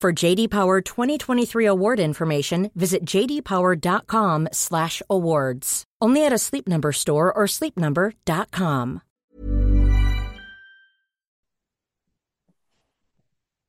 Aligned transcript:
For 0.00 0.12
JD 0.12 0.50
Power 0.50 0.80
2023 0.80 1.66
award 1.66 1.98
information, 1.98 2.70
visit 2.76 3.04
jdpower.com/awards. 3.04 5.84
Only 6.00 6.24
at 6.24 6.32
a 6.32 6.38
Sleep 6.38 6.68
Number 6.68 6.92
store 6.92 7.32
or 7.32 7.48
sleepnumber.com. 7.48 9.00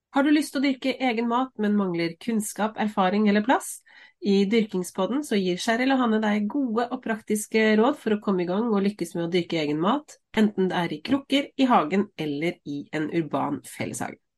Har 0.09 0.23
du 0.23 0.31
lyst 0.33 0.53
til 0.53 0.61
å 0.61 0.63
dyrke 0.65 0.97
egen 1.09 1.27
mat, 1.29 1.49
men 1.57 1.75
mangler 1.77 2.15
kunnskap, 2.21 2.77
erfaring 2.77 3.27
eller 3.29 3.41
plass? 3.45 3.81
I 4.21 4.45
Dyrkingspodden 4.49 5.23
så 5.25 5.35
gir 5.37 5.57
Cheryl 5.57 5.91
og 5.93 5.99
Hanne 6.01 6.19
deg 6.21 6.47
gode 6.49 6.89
og 6.93 7.03
praktiske 7.03 7.75
råd 7.81 7.95
for 7.97 8.11
å 8.13 8.21
komme 8.21 8.41
i 8.45 8.47
gang 8.49 8.69
og 8.69 8.83
lykkes 8.85 9.15
med 9.17 9.25
å 9.27 9.31
dyrke 9.33 9.57
egen 9.61 9.79
mat, 9.81 10.17
enten 10.37 10.69
det 10.69 10.77
er 10.77 10.93
i 10.93 11.01
krukker, 11.01 11.49
i 11.57 11.65
hagen 11.69 12.09
eller 12.17 12.53
i 12.69 12.89
en 12.93 13.09
urban 13.13 13.61
felleshage. 13.65 14.28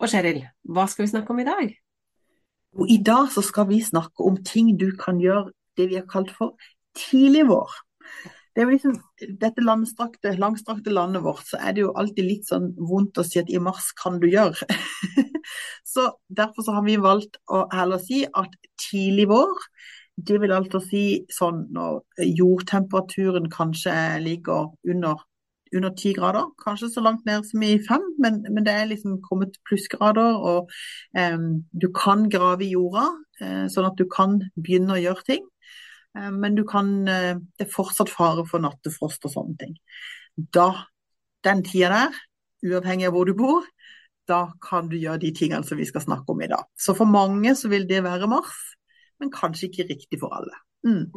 Og 0.00 0.10
Cheryl, 0.10 0.42
hva 0.66 0.86
skal 0.90 1.06
vi 1.06 1.12
snakke 1.12 1.34
om 1.34 1.42
i 1.42 1.48
dag? 1.48 1.74
I 2.90 2.98
dag 3.06 3.30
så 3.30 3.42
skal 3.46 3.68
vi 3.70 3.80
snakke 3.84 4.26
om 4.26 4.40
ting 4.42 4.74
du 4.78 4.90
kan 4.98 5.20
gjøre 5.22 5.52
det 5.78 5.90
vi 5.90 5.98
har 6.00 6.08
kalt 6.10 6.32
for 6.34 6.56
tidlig 6.98 7.46
vår. 7.50 7.70
Det 8.54 8.62
er 8.62 8.68
jo 8.68 8.74
liksom, 8.76 8.98
dette 9.40 9.62
langstrakte, 9.66 10.34
langstrakte 10.38 10.92
landet 10.94 11.24
vårt, 11.24 11.42
så 11.48 11.58
er 11.58 11.74
det 11.74 11.82
jo 11.82 11.94
alltid 11.98 12.26
litt 12.28 12.46
sånn 12.46 12.68
vondt 12.78 13.18
å 13.18 13.24
si 13.26 13.40
at 13.40 13.50
i 13.50 13.62
mars 13.62 13.88
kan 13.98 14.20
du 14.22 14.28
gjøre. 14.30 14.68
så 15.94 16.12
Derfor 16.30 16.66
så 16.66 16.76
har 16.76 16.86
vi 16.86 16.94
valgt 17.02 17.40
å 17.50 17.64
heller 17.74 18.02
si 18.02 18.22
at 18.26 18.54
tidlig 18.78 19.26
vår, 19.30 19.66
det 20.14 20.38
vil 20.38 20.54
altså 20.54 20.78
si 20.82 21.04
sånn 21.34 21.64
når 21.74 22.04
jordtemperaturen 22.38 23.50
kanskje 23.50 23.94
ligger 24.22 24.70
under 24.86 25.24
under 25.74 25.90
ti 25.96 26.12
grader, 26.14 26.50
kanskje 26.62 26.90
så 26.92 27.02
langt 27.02 27.24
ned 27.26 27.46
som 27.46 27.62
i 27.64 27.78
fem, 27.82 28.02
men, 28.22 28.42
men 28.50 28.66
det 28.66 28.74
er 28.74 28.88
liksom 28.90 29.18
kommet 29.24 29.56
plussgrader. 29.68 30.36
Og 30.38 30.70
um, 31.18 31.64
du 31.72 31.88
kan 31.94 32.28
grave 32.30 32.66
i 32.66 32.72
jorda, 32.74 33.08
uh, 33.42 33.64
sånn 33.72 33.88
at 33.88 33.98
du 33.98 34.06
kan 34.10 34.38
begynne 34.54 34.96
å 34.96 35.02
gjøre 35.02 35.26
ting. 35.26 35.46
Uh, 36.16 36.30
men 36.34 36.58
du 36.58 36.64
kan, 36.68 36.92
uh, 37.08 37.34
det 37.58 37.66
er 37.66 37.72
fortsatt 37.72 38.12
fare 38.12 38.46
for 38.50 38.62
nattefrost 38.64 39.26
og 39.28 39.34
sånne 39.34 39.58
ting. 39.64 39.78
Da, 40.54 40.68
den 41.46 41.64
tida 41.66 41.92
der, 41.94 42.20
uavhengig 42.64 43.08
av 43.08 43.16
hvor 43.16 43.28
du 43.28 43.34
bor, 43.38 43.66
da 44.28 44.46
kan 44.64 44.86
du 44.88 44.96
gjøre 44.96 45.20
de 45.26 45.32
tingene 45.36 45.66
som 45.68 45.80
vi 45.80 45.86
skal 45.88 46.04
snakke 46.04 46.32
om 46.32 46.44
i 46.44 46.48
dag. 46.48 46.64
Så 46.80 46.94
for 46.96 47.08
mange 47.08 47.52
så 47.58 47.68
vil 47.72 47.88
det 47.88 48.04
være 48.06 48.30
mars, 48.30 48.54
men 49.20 49.32
kanskje 49.34 49.68
ikke 49.68 49.88
riktig 49.90 50.20
for 50.22 50.32
alle. 50.36 50.54
Mm. 50.86 51.10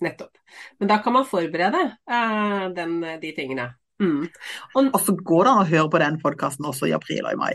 Nettopp. 0.00 0.40
Men 0.80 0.88
da 0.90 0.96
kan 1.04 1.14
man 1.14 1.28
forberede 1.28 1.82
uh, 2.10 2.66
den, 2.74 2.96
de 3.22 3.32
tingene. 3.36 3.68
Mm. 4.00 4.24
Og, 4.74 4.86
og, 4.86 5.00
så 5.04 5.14
går 5.14 5.44
det 5.44 5.52
an 5.52 5.62
å 5.62 5.68
høre 5.68 5.88
på 5.92 6.00
den 6.02 6.18
podkasten 6.22 6.68
også 6.70 6.88
i 6.88 6.94
april 6.96 7.26
og 7.28 7.34
i 7.36 7.40
mai. 7.40 7.52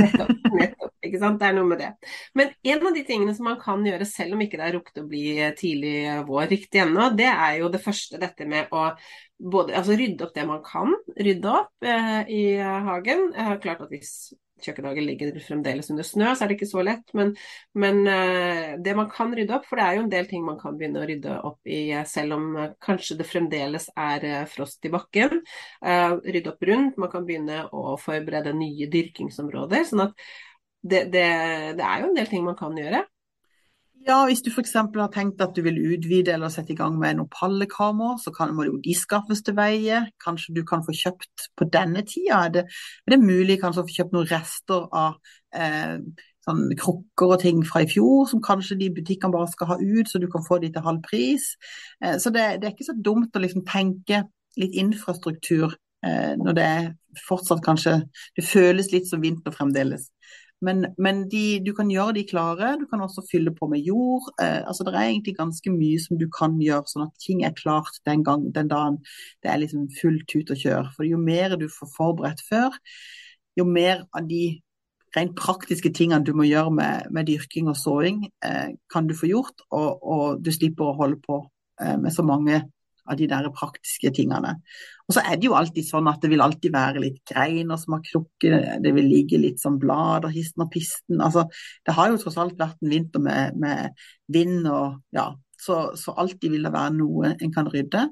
nettopp, 0.00 0.30
nettopp, 0.56 0.94
ikke 1.04 1.20
sant. 1.20 1.40
Det 1.42 1.48
er 1.50 1.56
noe 1.58 1.68
med 1.68 1.82
det. 1.82 1.90
Men 2.38 2.54
en 2.74 2.86
av 2.88 2.96
de 2.96 3.04
tingene 3.08 3.34
som 3.36 3.48
man 3.50 3.58
kan 3.60 3.84
gjøre 3.86 4.08
selv 4.08 4.36
om 4.36 4.44
ikke 4.44 4.60
det 4.60 4.68
er 4.68 4.76
rukket 4.78 5.02
å 5.02 5.08
bli 5.10 5.26
tidlig 5.58 5.96
vår 6.28 6.48
riktig 6.54 6.84
ennå, 6.86 7.10
det 7.18 7.28
er 7.32 7.58
jo 7.60 7.70
det 7.72 7.82
første 7.84 8.20
dette 8.22 8.48
med 8.48 8.72
å 8.72 8.88
både, 9.42 9.74
altså 9.78 9.96
rydde 9.98 10.26
opp 10.26 10.36
det 10.36 10.46
man 10.46 10.62
kan 10.64 10.92
rydde 11.18 11.50
opp 11.50 11.86
eh, 11.86 12.20
i 12.30 12.42
hagen. 12.60 13.30
Jeg 13.34 13.48
har 13.48 13.62
klart 13.62 13.84
at 13.84 13.92
hvis 13.92 14.32
kjøkkenhagen 14.64 15.06
ligger 15.08 15.38
fremdeles 15.44 15.90
under 15.92 16.06
snø, 16.06 16.30
så 16.32 16.44
er 16.44 16.50
det 16.50 16.58
ikke 16.58 16.70
så 16.70 16.84
lett. 16.86 17.04
Men, 17.18 17.32
men 17.78 18.00
uh, 18.06 18.74
det 18.82 18.96
man 18.98 19.10
kan 19.12 19.34
rydde 19.36 19.56
opp, 19.56 19.66
for 19.68 19.80
det 19.80 19.86
er 19.86 19.98
jo 19.98 20.04
en 20.06 20.12
del 20.12 20.30
ting 20.30 20.44
man 20.46 20.60
kan 20.60 20.78
begynne 20.78 21.02
å 21.02 21.08
rydde 21.08 21.38
opp 21.50 21.72
i 21.72 21.82
eh, 21.92 22.06
selv 22.08 22.38
om 22.38 22.48
uh, 22.58 22.68
kanskje 22.82 23.18
det 23.20 23.28
fremdeles 23.28 23.88
er 23.92 24.28
frost 24.50 24.84
i 24.86 24.92
bakken. 24.92 25.42
rydde 25.82 26.52
opp 26.52 26.64
rundt. 26.68 26.98
Man 27.00 27.10
kan 27.12 27.26
begynne 27.26 27.64
å 27.72 27.96
forberede 28.00 28.54
nye 28.56 28.88
dyrkingsområder. 28.92 29.84
sånn 29.88 30.06
at 30.06 30.16
det, 30.82 31.04
det, 31.14 31.26
det 31.78 31.86
er 31.86 32.02
jo 32.02 32.10
en 32.10 32.16
del 32.16 32.30
ting 32.30 32.44
man 32.46 32.58
kan 32.58 32.76
gjøre. 32.78 33.04
Ja, 34.02 34.24
hvis 34.26 34.42
du 34.42 34.50
f.eks. 34.50 34.72
har 34.74 35.10
tenkt 35.14 35.42
at 35.44 35.54
du 35.54 35.60
vil 35.62 35.78
utvide 35.94 36.32
eller 36.34 36.50
sette 36.50 36.74
i 36.74 36.78
gang 36.78 36.96
med 36.98 37.20
noen 37.20 37.30
pallekamera, 37.30 38.16
så 38.18 38.32
kan, 38.34 38.50
må 38.56 38.66
jo 38.66 38.80
de 38.82 38.94
skaffes 38.98 39.44
til 39.46 39.54
veie. 39.54 40.00
Kanskje 40.24 40.56
du 40.56 40.64
kan 40.66 40.82
få 40.82 40.94
kjøpt 40.96 41.46
på 41.58 41.68
denne 41.70 42.02
tida. 42.08 42.40
Er 42.48 42.56
det, 42.56 42.64
er 43.06 43.14
det 43.14 43.20
mulig 43.22 43.60
kanskje 43.62 43.84
å 43.84 43.86
få 43.86 43.96
kjøpt 44.00 44.16
noen 44.16 44.28
rester 44.32 44.88
av 44.90 45.20
eh, 45.54 46.00
sånn 46.42 46.64
krukker 46.78 47.36
og 47.36 47.44
ting 47.44 47.62
fra 47.66 47.84
i 47.84 47.90
fjor, 47.90 48.26
som 48.30 48.42
kanskje 48.42 48.80
de 48.80 48.90
butikkene 48.96 49.34
bare 49.36 49.50
skal 49.52 49.70
ha 49.70 49.78
ut, 49.78 50.10
så 50.10 50.18
du 50.18 50.26
kan 50.32 50.42
få 50.46 50.58
de 50.62 50.72
til 50.74 50.86
halv 50.86 51.02
pris. 51.06 51.52
Eh, 52.02 52.18
så 52.18 52.34
det, 52.34 52.48
det, 52.58 52.68
er 52.68 52.74
ikke 52.74 52.90
så 52.90 52.98
dumt 52.98 53.38
å 53.38 53.44
liksom 53.44 53.62
tenke 53.68 54.24
litt 54.58 54.74
infrastruktur 54.82 55.76
eh, 56.02 56.34
når 56.42 56.58
det 56.58 56.72
fortsatt 57.28 57.62
kanskje 57.64 58.00
Det 58.36 58.44
føles 58.48 58.90
litt 58.92 59.06
som 59.08 59.22
vinter 59.22 59.54
fremdeles. 59.54 60.08
Men, 60.62 60.86
men 60.98 61.24
de, 61.30 61.60
du 61.66 61.72
kan 61.74 61.90
gjøre 61.90 62.14
de 62.16 62.24
klare. 62.28 62.76
Du 62.80 62.86
kan 62.90 63.02
også 63.02 63.24
fylle 63.30 63.52
på 63.54 63.66
med 63.70 63.82
jord. 63.86 64.28
Eh, 64.40 64.60
altså 64.62 64.86
Det 64.86 64.94
er 64.94 65.08
egentlig 65.08 65.36
ganske 65.38 65.74
mye 65.74 66.00
som 66.02 66.18
du 66.20 66.28
kan 66.32 66.58
gjøre, 66.62 66.86
sånn 66.90 67.06
at 67.08 67.14
ting 67.22 67.42
er 67.46 67.56
klart 67.58 67.98
den, 68.08 68.22
gang, 68.26 68.46
den 68.54 68.70
dagen 68.70 69.00
det 69.42 69.50
er 69.50 69.62
liksom 69.62 69.88
fullt 70.00 70.36
ut 70.36 70.52
å 70.54 70.58
kjøre. 70.64 70.92
For 70.96 71.08
jo 71.08 71.18
mer 71.20 71.56
du 71.58 71.66
får 71.72 71.90
forberedt 71.96 72.44
før, 72.48 72.76
jo 73.58 73.66
mer 73.68 74.06
av 74.16 74.28
de 74.30 74.44
rent 75.16 75.34
praktiske 75.36 75.92
tingene 75.92 76.24
du 76.24 76.32
må 76.36 76.46
gjøre 76.48 76.72
med, 76.72 77.10
med 77.12 77.28
dyrking 77.28 77.68
og 77.68 77.76
såing, 77.76 78.22
eh, 78.46 78.70
kan 78.92 79.08
du 79.10 79.16
få 79.18 79.28
gjort. 79.28 79.66
Og, 79.70 79.90
og, 80.00 80.44
du 80.44 80.52
slipper 80.54 80.88
å 80.88 80.96
holde 81.02 81.20
på 81.26 81.42
eh, 81.82 81.98
med 82.00 82.14
så 82.14 82.24
mange 82.26 82.62
av 83.08 83.18
de 83.18 83.28
der 83.30 83.48
praktiske 83.54 84.12
tingene. 84.14 84.56
Og 85.08 85.16
så 85.16 85.24
er 85.26 85.38
det 85.38 85.48
jo 85.48 85.56
alltid 85.58 85.86
sånn 85.86 86.10
at 86.10 86.22
det 86.22 86.30
vil 86.32 86.44
alltid 86.44 86.74
være 86.74 87.02
litt 87.02 87.22
greiner 87.28 87.80
som 87.80 87.96
har 87.96 88.04
krukket, 88.06 88.82
det 88.84 88.92
vil 88.96 89.08
ligge 89.10 89.40
litt 89.40 89.62
sånn 89.62 89.80
blader 89.82 90.32
histen 90.34 90.66
og 90.66 90.70
pisten. 90.74 91.22
Altså, 91.24 91.46
det 91.86 91.96
har 91.96 92.12
jo 92.12 92.20
tross 92.22 92.38
alt 92.40 92.60
vært 92.60 92.78
en 92.82 92.92
vinter 92.92 93.24
med, 93.24 93.58
med 93.60 94.04
vind 94.32 94.68
og 94.70 95.00
ja, 95.16 95.32
så, 95.62 95.82
så, 95.98 96.14
alltid 96.18 96.54
vil 96.54 96.66
det 96.66 96.74
være 96.74 96.94
noe 96.98 97.34
en 97.38 97.54
kan 97.54 97.68
rydde. 97.70 98.06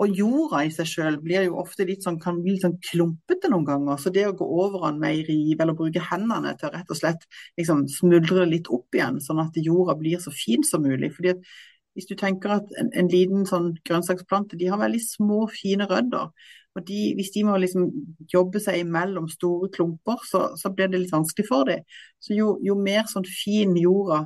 Og 0.00 0.16
jorda 0.16 0.62
i 0.64 0.70
seg 0.72 0.88
sjøl 0.88 1.18
blir 1.20 1.44
jo 1.44 1.58
ofte 1.60 1.84
litt 1.84 2.04
sånn, 2.06 2.16
kan 2.20 2.38
bli 2.40 2.54
litt 2.54 2.64
sånn 2.64 2.78
klumpete 2.86 3.50
noen 3.52 3.66
ganger. 3.68 3.98
Så 4.00 4.12
det 4.14 4.24
å 4.30 4.36
gå 4.36 4.46
over 4.62 4.86
den 4.86 5.00
med 5.02 5.12
ei 5.12 5.24
rive 5.26 5.64
eller 5.64 5.76
bruke 5.76 6.00
hendene 6.06 6.54
til 6.56 6.70
å 6.70 6.72
rett 6.72 6.92
og 6.92 6.96
slett 6.96 7.26
liksom 7.60 7.84
smuldre 7.92 8.46
litt 8.48 8.70
opp 8.72 8.96
igjen, 8.96 9.20
sånn 9.20 9.42
at 9.44 9.60
jorda 9.60 9.98
blir 10.00 10.22
så 10.22 10.32
fin 10.32 10.64
som 10.64 10.86
mulig. 10.88 11.12
fordi 11.16 11.34
at 11.34 11.52
hvis 12.00 12.08
du 12.08 12.16
tenker 12.16 12.56
at 12.56 12.72
en, 12.80 12.88
en 12.96 13.10
liten 13.12 13.44
sånn 13.48 13.74
grønnsaksplante 13.84 14.56
de 14.56 14.70
har 14.72 14.80
veldig 14.80 15.02
små, 15.04 15.44
fine 15.52 15.84
rødder. 15.90 16.32
og 16.74 16.86
de, 16.88 17.00
Hvis 17.18 17.32
de 17.34 17.44
må 17.44 17.58
liksom 17.60 17.90
jobbe 18.32 18.62
seg 18.64 18.80
imellom 18.80 19.28
store 19.28 19.68
klumper, 19.74 20.24
så, 20.24 20.46
så 20.56 20.72
blir 20.72 20.88
det 20.88 21.02
litt 21.02 21.12
vanskelig 21.12 21.48
for 21.48 21.68
dem. 21.68 21.84
Så 22.24 22.32
jo, 22.38 22.54
jo 22.64 22.78
mer 22.80 23.04
sånn 23.10 23.28
fin 23.28 23.76
jorda 23.76 24.24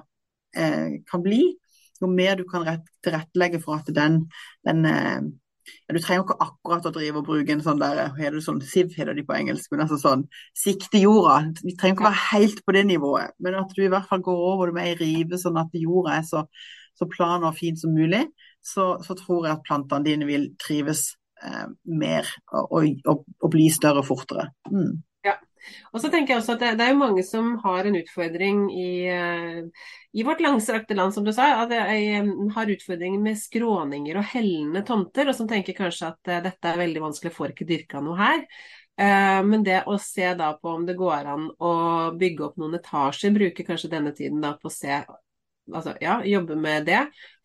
eh, 0.55 1.00
kan 1.11 1.25
bli, 1.25 1.43
jo 2.00 2.11
mer 2.11 2.38
du 2.38 2.44
kan 2.47 2.67
rett, 2.67 2.87
tilrettelegge 3.03 3.62
for 3.65 3.82
at 3.82 3.91
den, 3.97 4.23
den 4.67 4.87
eh, 4.87 5.25
ja, 5.65 5.94
Du 5.97 5.99
trenger 5.99 6.23
ikke 6.27 6.38
akkurat 6.44 6.87
å 6.87 6.93
drive 6.93 7.20
og 7.20 7.27
bruke 7.27 7.55
en 7.55 7.62
sånn 7.65 7.81
der, 7.81 8.06
heter 8.19 8.38
det 8.38 8.44
sånn 8.44 8.61
siv, 8.69 8.93
heter 8.94 9.17
de 9.17 9.25
på 9.27 9.37
engelsk, 9.37 9.70
men 9.73 9.85
altså 9.87 9.99
sånn 10.00 10.27
sikte 10.61 11.00
jorda. 11.00 11.55
Vi 11.65 11.75
trenger 11.81 11.97
ikke 11.97 12.09
være 12.11 12.25
helt 12.29 12.65
på 12.67 12.75
det 12.77 12.85
nivået, 12.91 13.35
men 13.43 13.59
at 13.59 13.73
du 13.73 13.82
i 13.85 13.91
hvert 13.93 14.09
fall 14.11 14.23
går 14.25 14.43
over 14.53 14.70
det 14.70 14.77
med 14.77 14.91
ei 14.91 14.99
rive, 15.00 15.41
sånn 15.41 15.56
at 15.61 15.73
jorda 15.81 16.19
er 16.19 16.29
så, 16.29 16.44
så 16.99 17.08
plan 17.11 17.46
og 17.46 17.56
fint 17.58 17.81
som 17.81 17.94
mulig, 17.94 18.26
så, 18.64 18.94
så, 19.05 19.17
tror 19.19 19.49
jeg 19.49 19.58
at 19.58 19.67
plantene 19.67 20.06
dine 20.06 20.29
vil 20.29 20.50
trives 20.61 21.08
eh, 21.43 21.67
mer 21.91 22.29
og, 22.52 22.94
og, 23.05 23.26
og, 23.41 23.50
bli 23.52 23.69
større 23.73 24.05
fortere. 24.06 24.49
Mm. 24.70 25.02
Og 25.94 26.02
så 26.02 26.11
tenker 26.12 26.35
jeg 26.35 26.43
også 26.43 26.56
at 26.56 26.62
det, 26.62 26.70
det, 26.79 26.87
er 26.87 26.93
jo 26.93 27.00
mange 27.00 27.25
som 27.26 27.55
har 27.62 27.87
en 27.88 27.96
utfordring 27.99 28.64
i, 28.75 28.88
uh, 29.08 29.88
i 30.12 30.25
vårt 30.26 30.43
langstrakte 30.44 30.96
land, 30.99 31.14
som 31.14 31.26
du 31.26 31.32
sa. 31.32 31.50
At 31.62 31.73
jeg 31.75 32.23
har 32.56 32.73
utfordringer 32.76 33.23
med 33.23 33.41
skråninger 33.41 34.20
og 34.20 34.31
hellende 34.35 34.85
tomter, 34.87 35.31
og 35.31 35.38
som 35.38 35.49
tenker 35.50 35.76
kanskje 35.79 36.11
at 36.12 36.32
uh, 36.32 36.41
dette 36.44 36.70
er 36.70 36.81
veldig 36.85 37.05
vanskelig, 37.06 37.35
får 37.35 37.55
ikke 37.55 37.69
dyrka 37.70 38.02
noe 38.05 38.19
her. 38.20 38.44
Uh, 39.00 39.41
men 39.46 39.64
det 39.67 39.82
å 39.91 39.96
se 40.02 40.35
da 40.38 40.52
på 40.61 40.76
om 40.76 40.85
det 40.87 40.99
går 40.99 41.32
an 41.32 41.49
å 41.58 41.75
bygge 42.19 42.49
opp 42.49 42.61
noen 42.61 42.79
etasjer, 42.79 43.35
bruke 43.35 43.67
kanskje 43.67 43.94
denne 43.96 44.14
tiden 44.17 44.44
da 44.44 44.55
på 44.61 44.70
å 44.70 44.75
se 44.75 45.00
Altså 45.73 45.95
ja, 46.01 46.19
jobbe 46.29 46.57
med 46.61 46.87
det 46.89 47.03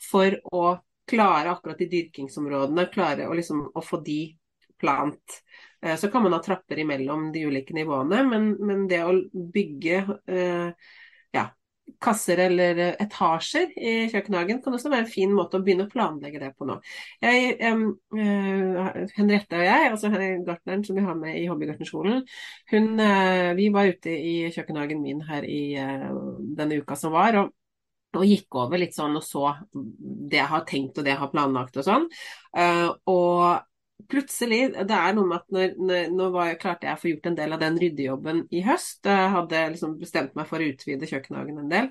for 0.09 0.35
å 0.51 0.63
klare 1.09 1.53
akkurat 1.53 1.79
de 1.79 1.89
dyrkingsområdene, 1.89 2.89
klare 2.93 3.27
å, 3.29 3.35
liksom, 3.37 3.63
å 3.73 3.83
få 3.83 4.01
de 4.05 4.21
plant. 4.79 5.39
Eh, 5.81 5.95
så 5.99 6.09
kan 6.11 6.23
man 6.23 6.35
ha 6.35 6.41
trapper 6.43 6.79
imellom 6.83 7.29
de 7.33 7.45
ulike 7.49 7.75
nivåene, 7.75 8.23
men, 8.27 8.51
men 8.59 8.87
det 8.91 9.03
å 9.05 9.15
bygge 9.55 10.03
eh, 10.29 10.91
ja, 11.35 11.45
kasser 12.03 12.43
eller 12.45 12.81
etasjer 13.01 13.73
i 13.73 13.93
kjøkkenhagen 14.11 14.61
kan 14.63 14.75
også 14.75 14.91
være 14.91 15.05
en 15.05 15.11
fin 15.11 15.33
måte 15.35 15.57
å 15.57 15.65
begynne 15.65 15.87
å 15.87 15.91
planlegge 15.91 16.41
det 16.43 16.51
på 16.57 16.67
nå. 16.69 16.77
Jeg, 17.23 17.55
eh, 17.57 19.05
Henriette 19.17 19.59
og 19.59 19.65
jeg, 19.65 19.91
altså 19.93 20.11
gartneren 20.13 20.85
som 20.85 20.99
vi 20.99 21.05
har 21.05 21.17
med 21.19 21.39
i 21.39 21.47
Hobbygartnerskolen, 21.49 22.21
hun, 22.73 22.91
eh, 23.03 23.53
vi 23.59 23.69
var 23.73 23.89
ute 23.89 24.13
i 24.13 24.35
kjøkkenhagen 24.53 25.01
min 25.03 25.23
her 25.25 25.47
i 25.47 25.63
uh, 25.79 26.11
denne 26.59 26.79
uka 26.83 26.97
som 26.99 27.15
var. 27.15 27.41
og 27.41 27.55
og 28.17 28.25
gikk 28.25 28.55
over 28.57 28.81
litt 28.81 28.95
sånn 28.97 29.17
og 29.19 29.25
så 29.25 29.51
det 29.71 30.39
jeg 30.39 30.49
har 30.49 30.63
tenkt 30.67 30.97
og 30.97 31.05
det 31.05 31.13
jeg 31.13 31.21
har 31.21 31.33
planlagt 31.33 31.77
og 31.77 31.85
sånn. 31.85 32.07
og 33.11 33.67
plutselig, 34.07 34.59
det 34.87 34.95
er 34.95 35.15
noe 35.15 35.27
med 35.27 35.37
at 35.41 35.53
når, 35.53 35.73
når, 35.77 36.05
nå 36.15 36.27
var, 36.33 36.53
klarte 36.61 36.87
jeg 36.87 36.97
å 36.97 37.01
få 37.01 37.09
gjort 37.11 37.27
en 37.29 37.35
del 37.37 37.55
av 37.55 37.61
den 37.61 37.77
ryddejobben 37.81 38.39
i 38.55 38.61
høst. 38.63 39.01
Jeg 39.05 39.31
hadde 39.33 39.63
liksom 39.73 39.95
bestemt 39.99 40.37
meg 40.37 40.47
for 40.49 40.61
å 40.61 40.69
utvide 40.71 41.09
kjøkkenhagen 41.09 41.59
en 41.61 41.73
del, 41.73 41.89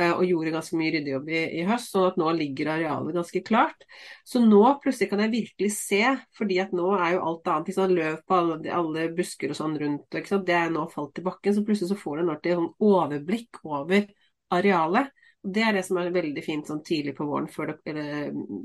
uh, 0.00 0.14
og 0.14 0.24
gjorde 0.26 0.54
ganske 0.54 0.78
mye 0.80 0.94
ryddejobb 0.96 1.30
i, 1.30 1.42
i, 1.60 1.66
høst. 1.68 1.92
Sånn 1.92 2.08
at 2.08 2.18
nå 2.20 2.32
ligger 2.38 2.72
arealet 2.76 3.18
ganske 3.20 3.44
klart. 3.46 3.86
Så 4.26 4.42
nå 4.42 4.62
plutselig 4.82 5.10
kan 5.12 5.24
jeg 5.26 5.34
virkelig 5.36 5.70
se, 5.76 6.02
fordi 6.38 6.58
at 6.64 6.74
nå 6.76 6.88
er 6.96 7.16
jo 7.16 7.22
alt 7.28 7.52
annet 7.52 7.72
liksom, 7.72 7.94
løv 8.00 8.18
på 8.24 8.40
alle, 8.40 8.58
alle, 8.80 9.06
busker 9.20 9.52
og 9.52 9.60
sånn 9.60 9.78
rundt, 9.80 10.20
det 10.48 10.56
er 10.56 10.74
nå 10.74 10.88
falt 10.90 11.14
til 11.18 11.28
bakken. 11.28 11.56
Så 11.56 11.66
plutselig 11.66 11.92
så 11.92 12.00
får 12.00 12.18
du 12.18 12.24
en 12.24 12.34
ordentlig 12.34 12.58
sånn 12.58 12.72
overblikk 12.90 13.64
over 13.68 14.08
arealet. 14.56 15.14
Det 15.40 15.62
er 15.64 15.72
det 15.72 15.86
som 15.86 15.96
er 15.96 16.10
veldig 16.12 16.42
fint 16.44 16.68
sånn 16.68 16.82
tidlig 16.84 17.14
på 17.16 17.24
våren, 17.24 17.48
før 17.48 17.72
det, 17.72 18.04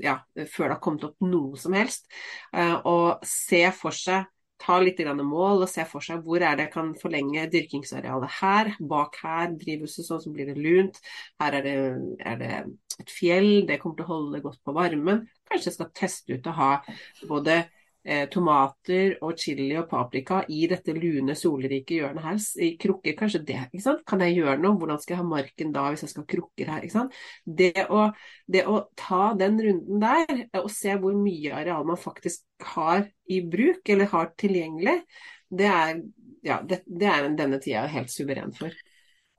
ja, 0.04 0.18
før 0.44 0.66
det 0.68 0.74
har 0.74 0.82
kommet 0.84 1.06
opp 1.08 1.24
noe 1.24 1.56
som 1.60 1.76
helst. 1.76 2.04
Å 2.52 2.80
og 2.92 3.24
se 3.26 3.62
for 3.72 3.96
seg 3.96 4.26
ta 4.60 4.78
litt 4.80 5.00
mål 5.20 5.64
og 5.64 5.70
se 5.70 5.84
for 5.88 6.04
seg 6.04 6.24
hvor 6.24 6.40
er 6.40 6.56
det 6.56 6.66
jeg 6.66 6.74
kan 6.74 6.92
forlenge 7.00 7.46
dyrkingsarealet 7.52 8.36
her. 8.40 8.72
Bak 8.80 9.18
her, 9.22 9.52
drivhuset, 9.60 10.06
sånn 10.06 10.22
så 10.22 10.32
blir 10.32 10.50
det 10.50 10.56
lunt. 10.60 11.00
Her 11.42 11.58
er 11.58 11.66
det, 11.66 11.76
er 12.24 12.38
det, 12.40 12.52
et 13.00 13.12
fjell, 13.12 13.66
det 13.68 13.80
kommer 13.82 14.00
til 14.00 14.06
å 14.08 14.12
holde 14.14 14.42
godt 14.44 14.62
på 14.64 14.76
varmen. 14.76 15.26
Kanskje 15.48 15.70
jeg 15.70 15.78
skal 15.78 15.92
teste 15.96 16.38
ut 16.38 16.48
å 16.48 16.56
ha 16.56 16.70
både 17.28 17.58
eh, 17.60 17.75
tomater 18.30 19.16
og 19.24 19.34
chili 19.40 19.72
og 19.78 19.88
paprika 19.90 20.42
i 20.52 20.66
dette 20.70 20.94
lune, 20.94 21.34
solrike 21.38 21.98
hjørnet 21.98 22.24
her. 22.24 22.40
I 22.62 22.68
krukker, 22.80 23.16
kanskje 23.18 23.42
det. 23.48 23.58
ikke 23.72 23.84
sant? 23.84 24.04
Kan 24.06 24.22
jeg 24.22 24.36
gjøre 24.38 24.58
noe? 24.62 24.78
Hvordan 24.78 25.00
skal 25.02 25.16
jeg 25.16 25.22
ha 25.22 25.28
marken 25.30 25.72
da 25.74 25.86
hvis 25.90 26.04
jeg 26.06 26.12
skal 26.12 26.22
ha 26.24 26.30
krukker 26.34 26.72
her? 26.72 26.86
ikke 26.86 26.96
sant? 26.96 27.16
Det 27.44 27.86
å, 27.90 28.08
det 28.46 28.66
å 28.70 28.80
ta 28.98 29.32
den 29.38 29.58
runden 29.66 30.02
der, 30.02 30.34
eh, 30.46 30.60
og 30.62 30.70
se 30.72 30.94
hvor 31.00 31.16
mye 31.18 31.54
areal 31.58 31.86
man 31.88 32.00
faktisk 32.00 32.44
har 32.76 33.08
i 33.26 33.40
bruk, 33.42 33.82
eller 33.90 34.12
har 34.12 34.30
tilgjengelig, 34.38 35.00
det 35.56 35.70
er, 35.70 36.02
ja, 36.46 36.60
det, 36.66 36.82
det 36.86 37.10
er 37.10 37.32
denne 37.38 37.58
tida 37.62 37.86
helt 37.90 38.12
suveren 38.12 38.54
for. 38.54 38.74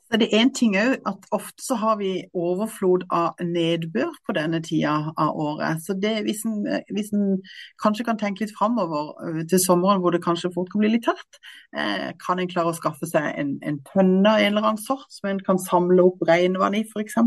Så 0.07 0.17
det 0.21 0.27
er 0.31 0.39
en 0.39 0.51
ting 0.55 0.75
òg 0.79 0.93
at 1.09 1.25
ofte 1.35 1.63
så 1.63 1.75
har 1.81 1.97
vi 1.99 2.11
overflod 2.31 3.03
av 3.11 3.41
nedbør 3.43 4.13
på 4.23 4.35
denne 4.37 4.61
tida 4.63 5.11
av 5.19 5.35
året. 5.35 5.81
Så 5.83 5.97
det, 5.99 6.13
hvis 6.27 6.45
en, 6.47 6.61
hvis 6.95 7.11
en 7.15 7.41
kanskje 7.83 8.05
kan 8.07 8.19
tenke 8.21 8.45
litt 8.45 8.55
framover 8.55 9.11
øh, 9.25 9.41
til 9.51 9.59
sommeren 9.59 9.99
hvor 10.03 10.15
det 10.15 10.23
kanskje 10.23 10.53
fort 10.55 10.71
kan 10.71 10.83
bli 10.83 10.93
litt 10.93 11.03
tørt, 11.09 11.41
eh, 11.75 12.13
kan 12.23 12.39
en 12.39 12.51
klare 12.51 12.71
å 12.71 12.77
skaffe 12.77 13.09
seg 13.09 13.27
en, 13.41 13.57
en 13.67 13.81
tønne 13.91 14.31
av 14.31 14.45
en 14.45 14.53
eller 14.53 14.69
annen 14.69 14.81
sort 14.81 15.11
som 15.11 15.27
en 15.31 15.43
kan 15.43 15.59
samle 15.59 16.07
opp 16.07 16.23
regnvann 16.29 16.79
i 16.79 16.85
f.eks. 16.87 17.19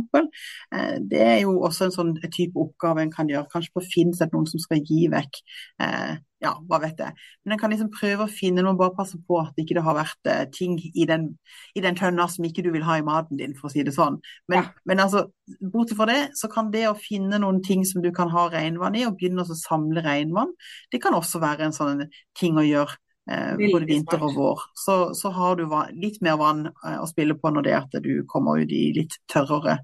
Eh, 0.72 0.96
det 1.12 1.22
er 1.26 1.38
jo 1.44 1.58
også 1.60 1.90
en 1.90 1.96
sånn 1.98 2.16
type 2.30 2.56
oppgave 2.60 3.04
en 3.04 3.12
kan 3.12 3.28
gjøre. 3.28 3.50
Kanskje 3.52 3.76
på 3.76 3.84
Finn 3.92 4.16
sett 4.16 4.32
noen 4.32 4.48
som 4.48 4.62
skal 4.62 4.80
gi 4.88 5.04
vekk 5.12 5.42
eh, 5.84 6.16
ja, 6.40 6.54
hva 6.68 6.78
vet 6.80 7.00
jeg. 7.00 7.16
Men 7.44 7.54
en 7.54 7.60
kan 7.60 7.72
liksom 7.72 7.90
prøve 7.92 8.24
å 8.24 8.32
finne 8.32 8.64
noe, 8.64 8.76
bare 8.78 8.94
passe 8.96 9.18
på 9.26 9.38
at 9.42 9.58
ikke 9.60 9.76
det 9.76 9.84
har 9.84 9.98
vært 9.98 10.30
uh, 10.30 10.44
ting 10.54 10.78
i 10.80 11.04
den, 11.08 11.28
i 11.76 11.82
den, 11.84 11.98
tønna 11.98 12.26
som 12.32 12.46
ikke 12.48 12.64
du 12.64 12.70
vil 12.74 12.86
ha 12.86 12.96
i 13.00 13.04
maten 13.06 13.40
din, 13.40 13.52
for 13.58 13.68
å 13.68 13.74
si 13.74 13.84
det 13.86 13.94
sånn. 13.96 14.16
Men, 14.50 14.62
ja. 14.62 14.82
men 14.88 15.04
altså, 15.04 15.26
bortsett 15.60 15.98
fra 15.98 16.08
det, 16.10 16.20
så 16.40 16.48
kan 16.52 16.72
det 16.72 16.86
å 16.88 16.96
finne 16.98 17.42
noen 17.42 17.60
ting 17.66 17.84
som 17.88 18.04
du 18.04 18.10
kan 18.16 18.32
ha 18.32 18.48
regnvann 18.52 18.96
i, 18.96 19.04
og 19.08 19.20
begynne 19.20 19.44
å 19.44 19.58
samle 19.58 20.04
regnvann, 20.06 20.56
det 20.92 21.02
kan 21.04 21.16
også 21.18 21.42
være 21.44 21.68
en 21.68 21.76
sånn 21.76 22.04
ting 22.38 22.58
å 22.60 22.66
gjøre. 22.66 22.96
Eh, 23.30 23.52
både 23.60 23.86
vinter 23.86 24.22
og 24.26 24.32
vår. 24.34 24.62
Så, 24.74 24.94
så 25.14 25.30
har 25.30 25.58
du 25.60 25.66
litt 25.94 26.16
mer 26.24 26.38
vann 26.40 26.64
eh, 26.72 26.96
å 26.98 27.06
spille 27.06 27.36
på 27.38 27.52
når 27.52 27.66
det 27.66 27.74
er 27.76 27.84
at 27.84 28.00
du 28.02 28.24
kommer 28.26 28.58
ut 28.58 28.72
i 28.74 28.88
litt 28.96 29.20
tørrere. 29.30 29.76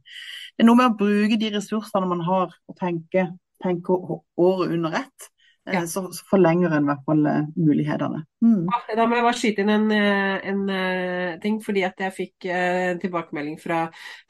Det 0.56 0.64
er 0.64 0.70
noe 0.70 0.80
med 0.80 0.94
å 0.94 0.98
bruke 0.98 1.38
de 1.38 1.52
ressursene 1.54 2.08
man 2.10 2.24
har, 2.26 2.56
og 2.66 2.78
tenke, 2.80 3.28
tenke 3.62 3.92
året 3.92 4.72
under 4.72 4.96
ett. 5.04 5.28
Ja. 5.72 5.86
Så, 5.86 6.12
så, 6.12 6.24
forlenger 6.30 6.70
en 6.70 6.84
i 6.84 6.90
hvert 6.92 7.04
fall 7.06 7.26
uh, 7.26 7.46
mulighetene. 7.58 8.20
Mm. 8.44 8.68
Ja, 8.70 8.96
da 9.00 9.06
må 9.08 9.16
jeg 9.18 9.24
bare 9.26 9.38
skyte 9.40 9.62
inn 9.64 9.72
en, 9.72 9.86
eh, 9.90 10.44
en 10.50 11.38
ting, 11.42 11.56
fordi 11.64 11.82
at 11.86 11.98
jeg 11.98 12.14
fikk 12.14 12.46
en 12.52 13.00
tilbakemelding 13.02 13.56
fra, 13.58 13.78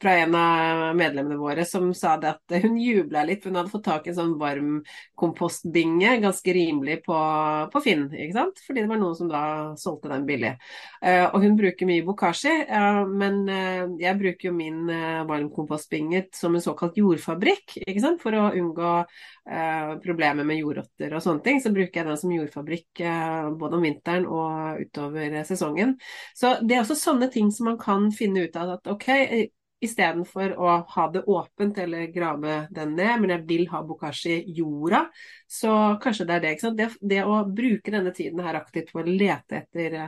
fra, 0.01 0.13
en 0.23 0.37
av 0.39 0.95
medlemmene 0.97 1.37
våre 1.37 1.65
som 1.67 1.91
sa 1.97 2.15
det 2.17 2.31
at 2.31 2.55
hun 2.63 2.79
jubla 2.81 3.25
litt. 3.27 3.45
Hun 3.45 3.59
hadde 3.59 3.69
fått 3.69 3.85
tak 3.85 4.07
i 4.07 4.13
en 4.13 4.17
sånn 4.17 4.33
varm 4.39 4.79
kompostbinge 5.19 6.15
ganske 6.23 6.55
rimelig 6.55 7.01
på, 7.05 7.19
på, 7.73 7.83
Finn, 7.83 8.07
ikke 8.15 8.37
sant? 8.39 8.63
fordi 8.65 8.85
det 8.85 8.89
var 8.89 9.01
noen 9.03 9.19
som 9.19 9.29
da 9.29 9.43
solgte 9.77 10.09
den 10.09 10.25
billig. 10.25 10.55
og 11.03 11.37
hun 11.43 11.59
bruker 11.59 11.89
mye 11.89 12.05
bokashi, 12.07 12.55
men 13.11 13.43
jeg 14.01 14.17
bruker 14.23 14.49
jo 14.49 14.55
min 14.55 14.89
varmkompostbinge 15.29 16.25
som 16.35 16.55
en 16.57 16.63
såkalt 16.63 16.97
jordfabrikk, 16.97 17.77
ikke 17.83 18.03
sant? 18.03 18.23
for 18.23 18.33
å 18.33 18.49
unngå 18.55 18.95
problemer 20.03 20.43
med 20.43 20.59
jordrotter 20.59 21.13
og 21.15 21.21
sånne 21.23 21.43
ting. 21.45 21.61
Så 21.63 21.71
bruker 21.71 22.01
jeg 22.01 22.07
den 22.09 22.19
som 22.19 22.33
jordfabrikk 22.35 23.03
både 23.59 23.77
om 23.77 23.85
vinteren 23.85 24.25
og 24.27 24.81
utover 24.83 25.37
sesongen. 25.47 25.93
Så 26.35 26.57
det 26.59 26.75
er 26.75 26.83
også 26.83 26.97
sånne 26.99 27.29
ting 27.31 27.53
som 27.55 27.69
man 27.71 27.77
kan 27.79 28.09
finne 28.15 28.43
ut 28.47 28.59
av 28.59 28.73
at 28.75 28.91
ok, 28.91 29.07
istedenfor 29.83 30.55
å 30.57 30.69
ha 30.89 31.05
det 31.13 31.23
åpent 31.29 31.77
eller 31.77 32.09
grave 32.13 32.59
den 32.73 32.95
ned, 32.97 33.21
men 33.21 33.33
jeg 33.35 33.45
vil 33.49 33.65
ha 33.71 33.83
bokashi 33.85 34.33
i 34.39 34.55
jorda, 34.57 35.03
så 35.47 35.71
kanskje 36.01 36.25
det 36.27 36.37
er 36.37 36.43
det. 36.43 36.53
ikke 36.55 36.65
sant? 36.65 36.79
Det, 36.79 36.89
det, 37.13 37.23
å 37.23 37.43
bruke 37.45 37.93
denne 37.93 38.13
tiden 38.15 38.41
her 38.45 38.57
aktivt 38.59 38.91
for 38.93 39.05
å 39.05 39.17
lete 39.21 39.61
etter, 39.61 39.99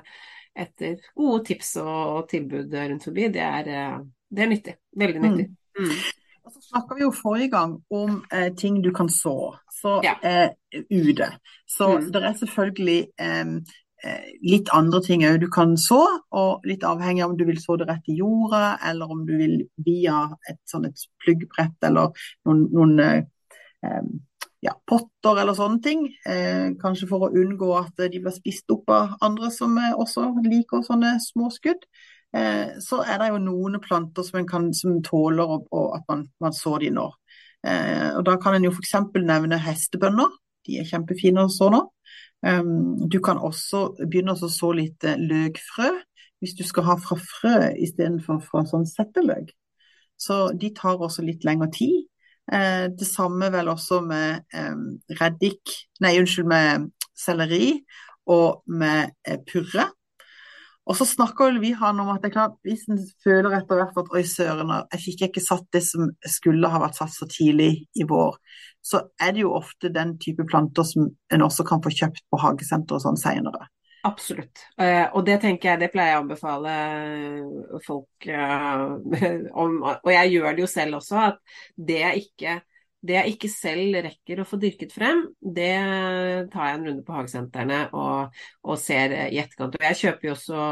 etter 0.57 1.11
gode 1.17 1.43
tips 1.51 1.75
og, 1.83 1.91
og, 1.91 2.23
tilbud 2.31 2.73
rundt 2.79 3.05
forbi, 3.05 3.29
det 3.35 3.45
er, 3.45 4.01
det 4.29 4.45
er 4.45 4.51
nyttig. 4.55 4.79
Veldig 5.05 5.23
nyttig. 5.27 5.49
Mm. 5.77 5.85
Mm. 5.85 6.18
Og 6.45 6.53
så 6.53 6.61
snakka 6.63 6.95
vi 6.97 7.05
jo 7.05 7.11
forrige 7.15 7.51
gang 7.53 7.75
om 7.93 8.21
eh, 8.33 8.49
ting 8.57 8.81
du 8.83 8.91
kan 8.95 9.09
så, 9.09 9.55
så 9.81 9.99
ja. 10.03 10.15
eh, 10.23 10.49
ute. 10.89 11.31
Så 11.67 11.89
mm. 11.97 12.09
det 12.13 12.23
er 12.23 12.39
selvfølgelig 12.39 12.99
eh, 13.21 13.53
litt 14.45 14.71
andre 14.75 15.01
ting 15.03 15.25
òg 15.27 15.41
du 15.41 15.49
kan 15.51 15.75
så, 15.77 15.99
og 16.31 16.67
litt 16.67 16.85
avhengig 16.87 17.23
av 17.25 17.33
om 17.33 17.39
du 17.39 17.45
vil 17.49 17.59
så 17.61 17.75
det 17.79 17.89
rett 17.89 18.11
i 18.11 18.19
jorda, 18.21 18.77
eller 18.89 19.11
om 19.11 19.25
du 19.27 19.35
vil 19.39 19.57
via 19.85 20.23
et 20.49 20.59
sånn 20.69 20.87
et 20.87 21.05
pluggbrett 21.23 21.89
eller 21.89 22.15
noen, 22.47 22.65
noen 22.73 23.03
eh, 23.03 24.03
ja, 24.63 24.75
potter 24.87 25.41
eller 25.41 25.57
sånne 25.57 25.83
ting. 25.83 26.07
Eh, 26.27 26.69
kanskje 26.81 27.09
for 27.11 27.27
å 27.27 27.33
unngå 27.33 27.73
at 27.79 27.99
de 27.99 28.21
blir 28.21 28.35
spist 28.35 28.71
opp 28.75 28.91
av 28.93 29.17
andre 29.25 29.51
som 29.55 29.75
også 29.77 30.31
liker 30.47 30.85
sånne 30.87 31.17
småskudd. 31.29 31.83
Eh, 31.83 32.09
så 32.29 32.99
er 33.01 33.17
det 33.17 33.31
jo 33.31 33.39
noen 33.41 33.79
planter 33.81 34.25
som, 34.27 34.43
kan, 34.45 34.67
som 34.77 34.99
tåler 35.01 35.49
og, 35.55 35.63
og 35.73 35.95
at 35.97 36.03
man, 36.11 36.27
man 36.43 36.53
sår 36.53 36.83
de 36.85 36.91
nå. 36.93 37.07
Eh, 37.65 38.11
og 38.15 38.21
Da 38.27 38.35
kan 38.41 38.55
en 38.55 38.67
jo 38.67 38.73
f.eks. 38.73 38.93
nevne 39.17 39.57
hestebønner. 39.63 40.35
De 40.67 40.77
er 40.79 40.87
kjempefine 40.87 41.47
å 41.47 41.51
så 41.51 41.71
nå. 41.73 41.81
Um, 42.45 43.09
du 43.11 43.17
kan 43.19 43.41
også 43.41 43.89
begynne 44.05 44.37
å 44.37 44.47
så 44.47 44.69
litt 44.71 45.03
løkfrø 45.03 45.89
hvis 46.39 46.53
du 46.55 46.63
skal 46.63 46.85
ha 46.87 46.95
fra 47.01 47.17
frø 47.19 47.55
istedenfor 47.83 48.39
fra 48.45 48.63
sånn 48.67 48.85
setteløk. 48.87 49.51
Så 50.19 50.49
de 50.55 50.71
tar 50.75 50.99
også 50.99 51.23
litt 51.25 51.43
lengre 51.47 51.69
tid. 51.75 52.05
Eh, 52.51 52.87
det 52.95 53.07
samme 53.07 53.51
vel 53.53 53.69
også 53.71 54.01
med 54.07 54.45
eh, 54.55 54.77
reddik, 55.19 55.75
nei 56.03 56.15
unnskyld, 56.19 56.47
med 56.49 56.89
selleri 57.17 57.73
og 58.31 58.63
med 58.71 59.13
eh, 59.27 59.39
purre. 59.47 59.89
Og 60.89 60.97
så 60.97 61.05
snakker 61.05 61.59
vi 61.61 61.71
han 61.77 61.99
om 62.01 62.09
at 62.09 62.23
det 62.23 62.31
er 62.31 62.35
klart, 62.37 62.55
hvis 62.65 62.87
en 62.89 63.01
føler 63.23 63.59
etter 63.59 63.77
hvert 63.77 63.97
at 64.01 64.13
oi 64.15 64.23
søren, 64.25 64.71
jeg 64.93 65.03
fikk 65.03 65.25
ikke 65.27 65.43
satt 65.43 65.67
det 65.75 65.83
som 65.85 66.07
skulle 66.25 66.71
ha 66.71 66.81
vært 66.81 66.97
satt 66.97 67.13
så 67.13 67.27
tidlig 67.29 67.71
i 67.93 68.07
vår, 68.09 68.39
så 68.81 69.03
er 69.21 69.35
det 69.35 69.43
jo 69.43 69.53
ofte 69.57 69.91
den 69.93 70.15
type 70.23 70.47
planter 70.49 70.87
som 70.87 71.11
en 71.33 71.45
også 71.45 71.65
kan 71.67 71.83
få 71.83 71.93
kjøpt 71.93 72.25
på 72.31 72.41
hagesenter 72.41 72.97
og 72.97 73.05
sånn 73.05 73.21
senere. 73.21 73.67
Absolutt. 74.07 74.63
Uh, 74.79 75.11
og 75.11 75.25
det 75.27 75.41
tenker 75.43 75.73
jeg, 75.73 75.81
det 75.81 75.91
pleier 75.91 76.13
jeg 76.13 76.21
å 76.21 76.23
anbefale 76.23 76.73
folk 77.85 78.29
uh, 78.31 78.95
om, 79.63 79.81
og 79.83 80.11
jeg 80.15 80.33
gjør 80.37 80.55
det 80.55 80.63
jo 80.63 80.69
selv 80.71 81.01
også, 81.01 81.25
at 81.33 81.41
det 81.75 81.99
jeg 81.99 82.23
ikke 82.23 82.55
det 83.05 83.15
jeg 83.15 83.33
ikke 83.33 83.49
selv 83.51 83.95
rekker 84.03 84.41
å 84.41 84.45
få 84.47 84.57
dyrket 84.59 84.91
frem, 84.91 85.21
det 85.39 85.71
tar 86.51 86.67
jeg 86.67 86.77
en 86.77 86.87
runde 86.89 87.03
på 87.07 87.15
hagesentrene 87.15 87.77
og, 87.95 88.39
og 88.67 88.79
ser 88.81 89.13
i 89.29 89.39
etterkant. 89.39 89.77
Og 89.77 89.85
jeg 89.87 89.99
kjøper 90.01 90.27
jo 90.27 90.33
også 90.33 90.63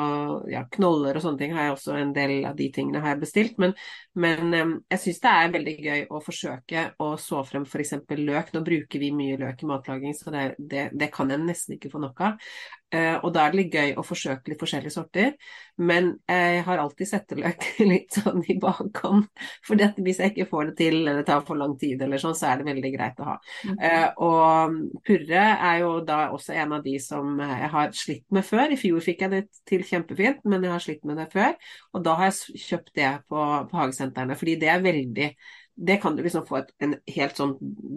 ja, 0.51 0.65
knoller 0.75 1.15
og 1.15 1.24
sånne 1.24 1.41
ting, 1.41 1.55
har 1.55 1.69
jeg 1.69 1.77
også 1.77 1.96
en 2.01 2.12
del 2.17 2.36
av 2.50 2.57
de 2.60 2.67
tingene 2.75 3.03
har 3.03 3.15
jeg 3.15 3.22
bestilt. 3.24 3.62
Men, 3.63 3.75
men 4.19 4.57
jeg 4.57 5.03
syns 5.05 5.22
det 5.24 5.34
er 5.34 5.55
veldig 5.55 5.75
gøy 5.88 6.03
å 6.12 6.22
forsøke 6.25 6.86
å 7.03 7.10
så 7.22 7.43
frem 7.48 7.67
f.eks. 7.67 7.96
løk. 8.19 8.51
Nå 8.53 8.63
bruker 8.67 9.03
vi 9.03 9.13
mye 9.15 9.39
løk 9.39 9.63
i 9.63 9.72
matlaging, 9.72 10.17
så 10.17 10.34
det, 10.36 10.48
det, 10.60 10.89
det 11.00 11.12
kan 11.15 11.31
jeg 11.31 11.46
nesten 11.46 11.77
ikke 11.77 11.93
få 11.96 12.03
nok 12.03 12.25
av. 12.27 12.51
Uh, 12.94 13.17
og 13.20 13.34
da 13.36 13.44
er 13.44 13.51
det 13.51 13.60
litt 13.60 13.74
gøy 13.75 13.89
å 14.00 14.03
forsøke 14.06 14.53
litt 14.53 14.62
forskjellige 14.62 14.96
sorter. 14.96 15.34
Men 15.77 16.13
jeg 16.29 16.62
har 16.67 16.82
alltid 16.82 17.10
setteløk 17.10 17.65
litt 17.91 18.15
sånn 18.15 18.46
i 18.48 18.56
bakhånd. 18.62 19.27
For 19.67 20.00
hvis 20.03 20.22
jeg 20.24 20.34
ikke 20.34 20.48
får 20.50 20.72
det 20.72 20.75
til, 20.79 21.00
eller 21.01 21.20
det 21.20 21.27
tar 21.27 21.44
for 21.48 21.60
lang 21.60 21.75
tid, 21.79 22.01
eller 22.06 22.22
sånn, 22.22 22.38
så 22.38 22.51
er 22.51 22.62
det 22.62 22.70
veldig 22.70 22.94
greit 22.96 23.20
å 23.22 23.27
ha. 23.27 23.36
Mm. 23.67 23.75
og 24.24 24.75
purre 25.06 25.44
er 25.67 25.79
jo 25.82 25.91
da 26.06 26.17
også 26.34 26.56
en 26.58 26.74
av 26.77 26.84
de 26.86 26.96
som 27.01 27.38
jeg 27.41 27.70
har 27.74 27.94
slitt 27.96 28.25
med 28.34 28.46
før. 28.48 28.74
I 28.74 28.79
fjor 28.79 29.03
fikk 29.03 29.24
jeg 29.25 29.34
det 29.34 29.44
til 29.67 29.86
kjempefint, 29.88 30.44
men 30.48 30.65
jeg 30.65 30.74
har 30.74 30.84
slitt 30.84 31.06
med 31.08 31.20
det 31.20 31.27
før. 31.34 31.56
Og 31.94 32.03
da 32.06 32.17
har 32.20 32.32
jeg 32.32 32.65
kjøpt 32.67 32.94
det 32.98 33.13
på, 33.27 33.46
på 33.70 33.82
hagesentrene, 33.82 34.38
fordi 34.39 34.58
det 34.62 34.72
er 34.74 34.86
veldig 34.86 35.29
det 35.77 35.98
kan 36.01 36.15
du 36.15 36.24
liksom 36.24 36.46
få 36.48 36.57
et 36.57 36.72
en 36.81 36.96
helt 37.13 37.38
sånn 37.38 37.53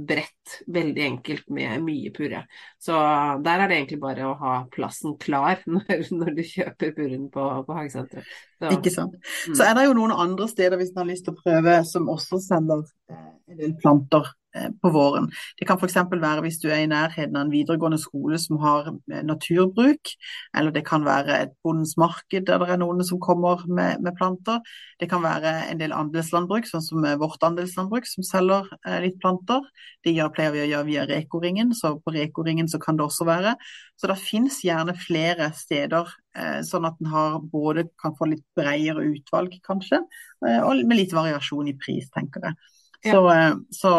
bredt, 0.09 0.57
veldig 0.69 1.05
enkelt 1.07 1.47
med 1.57 1.81
mye 1.87 2.13
purre. 2.13 2.43
Så 2.79 2.97
der 3.45 3.63
er 3.65 3.71
det 3.71 3.79
egentlig 3.79 4.01
bare 4.03 4.27
å 4.29 4.37
ha 4.43 4.55
plassen 4.75 5.17
klar 5.23 5.63
når, 5.71 6.05
når 6.13 6.37
du 6.37 6.43
kjøper 6.45 6.95
purren 6.99 7.29
på, 7.33 7.47
på 7.67 7.79
hagesenteret. 7.79 8.29
Ikke 8.69 8.93
sant. 8.93 9.17
Mm. 9.49 9.55
Så 9.57 9.65
er 9.65 9.77
det 9.79 9.87
jo 9.87 9.97
noen 9.97 10.13
andre 10.13 10.49
steder 10.51 10.81
hvis 10.81 10.93
en 10.93 11.03
har 11.03 11.09
lyst 11.09 11.27
til 11.27 11.37
å 11.37 11.41
prøve 11.41 11.79
som 11.89 12.11
også 12.13 12.41
sender 12.45 12.85
eh, 13.11 13.31
en 13.51 13.63
del 13.63 13.73
planter 13.81 14.29
Eh, 14.55 14.71
på 14.83 14.91
våren. 14.91 15.29
Det 15.59 15.67
kan 15.67 15.79
f.eks. 15.79 15.95
være 16.11 16.43
hvis 16.43 16.57
du 16.59 16.67
er 16.75 16.81
i 16.83 16.89
nærheten 16.91 17.37
av 17.39 17.45
en 17.45 17.53
videregående 17.53 18.01
skole 18.03 18.39
som 18.43 18.59
har 18.59 18.89
eh, 18.91 19.21
naturbruk, 19.23 20.11
eller 20.59 20.75
det 20.75 20.83
kan 20.89 21.05
være 21.07 21.37
et 21.45 21.53
bondens 21.63 21.95
marked 22.01 22.49
der 22.49 22.59
det 22.59 22.73
er 22.75 22.81
noen 22.83 23.05
som 23.07 23.21
kommer 23.23 23.63
med, 23.69 24.03
med, 24.03 24.17
planter. 24.19 24.59
Det 24.99 25.07
kan 25.13 25.23
være 25.23 25.53
en 25.71 25.79
del 25.79 25.95
andelslandbruk, 25.95 26.67
sånn 26.67 26.83
som 26.83 27.07
vårt 27.23 27.47
andelslandbruk, 27.47 28.11
som 28.11 28.27
selger 28.27 28.67
litt 29.05 29.21
planter. 29.23 29.63
Det 30.03 30.17
gjør, 30.17 30.35
pleier 30.35 30.57
vi 30.57 30.65
å 30.65 30.69
gjøre 30.73 30.89
via 30.89 31.07
Reko-ringen, 31.07 31.71
så 31.71 31.95
på 32.03 32.17
Reko-ringen 32.17 32.67
så 32.69 32.83
kan 32.83 32.99
det 32.99 33.07
også 33.07 33.29
være. 33.31 33.55
Så 34.01 34.09
det 34.09 34.17
finnes 34.23 34.63
gjerne 34.65 34.95
flere 34.97 35.51
steder, 35.53 36.09
eh, 36.37 36.61
sånn 36.65 36.87
at 36.89 37.01
en 37.05 37.49
både 37.53 37.91
kan 38.01 38.15
få 38.17 38.31
litt 38.31 38.47
bredere 38.57 39.05
utvalg, 39.11 39.59
kanskje, 39.67 40.01
eh, 40.47 40.61
og 40.65 40.81
med 40.89 40.97
litt 41.03 41.13
variasjon 41.13 41.69
i 41.69 41.77
pris, 41.77 42.09
tenker 42.15 42.49
jeg. 42.49 42.71
Så, 43.11 43.21
ja. 43.29 43.51
så 43.73 43.93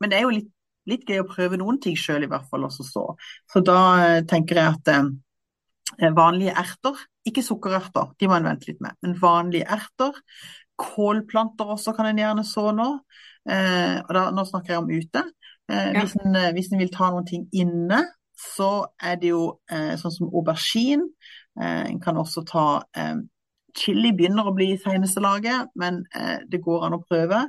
men 0.00 0.10
det 0.10 0.18
er 0.18 0.26
jo 0.26 0.34
litt, 0.34 0.50
litt 0.86 1.06
gøy 1.08 1.22
å 1.22 1.28
prøve 1.28 1.58
noen 1.60 1.78
ting 1.82 1.96
sjøl, 1.98 2.26
i 2.26 2.30
hvert 2.30 2.48
fall. 2.50 2.66
også 2.68 2.86
så. 2.86 3.06
Så 3.50 3.62
da 3.66 3.78
eh, 4.02 4.20
tenker 4.28 4.60
jeg 4.60 4.74
at 4.74 4.92
eh, 4.92 6.12
vanlige 6.14 6.56
erter, 6.58 7.06
ikke 7.26 7.44
sukkererter, 7.46 8.12
de 8.18 8.28
må 8.30 8.36
en 8.38 8.50
vente 8.50 8.70
litt 8.70 8.82
med, 8.84 8.98
men 9.02 9.16
vanlige 9.22 9.70
erter. 9.78 10.18
Kålplanter 10.76 11.72
også 11.72 11.94
kan 11.96 12.10
en 12.10 12.20
gjerne 12.20 12.44
så 12.44 12.68
nå. 12.76 12.90
Eh, 13.48 13.96
og 14.02 14.12
da, 14.12 14.28
nå 14.34 14.44
snakker 14.46 14.74
jeg 14.74 14.82
om 14.82 14.90
ute. 14.92 15.22
Eh, 15.70 15.90
ja. 15.94 16.02
hvis, 16.02 16.14
en, 16.20 16.36
eh, 16.36 16.52
hvis, 16.54 16.70
en, 16.72 16.82
vil 16.82 16.92
ta 16.94 17.10
noen 17.10 17.26
ting 17.28 17.46
inne, 17.56 18.02
så 18.36 18.86
er 19.02 19.16
det 19.20 19.32
jo 19.32 19.42
eh, 19.72 19.94
sånn 20.00 20.14
som 20.14 20.32
aubergine. 20.32 21.08
en 21.56 22.00
kan 22.00 22.18
også 22.20 22.42
ta 22.44 22.64
Chili 23.76 24.10
begynner 24.12 24.44
å 24.44 24.52
bli 24.52 24.74
i 24.74 24.80
seneste 24.80 25.22
laget, 25.24 25.70
men 25.74 26.02
det 26.52 26.60
går 26.60 26.84
an 26.84 26.98
å 26.98 27.00
prøve. 27.00 27.46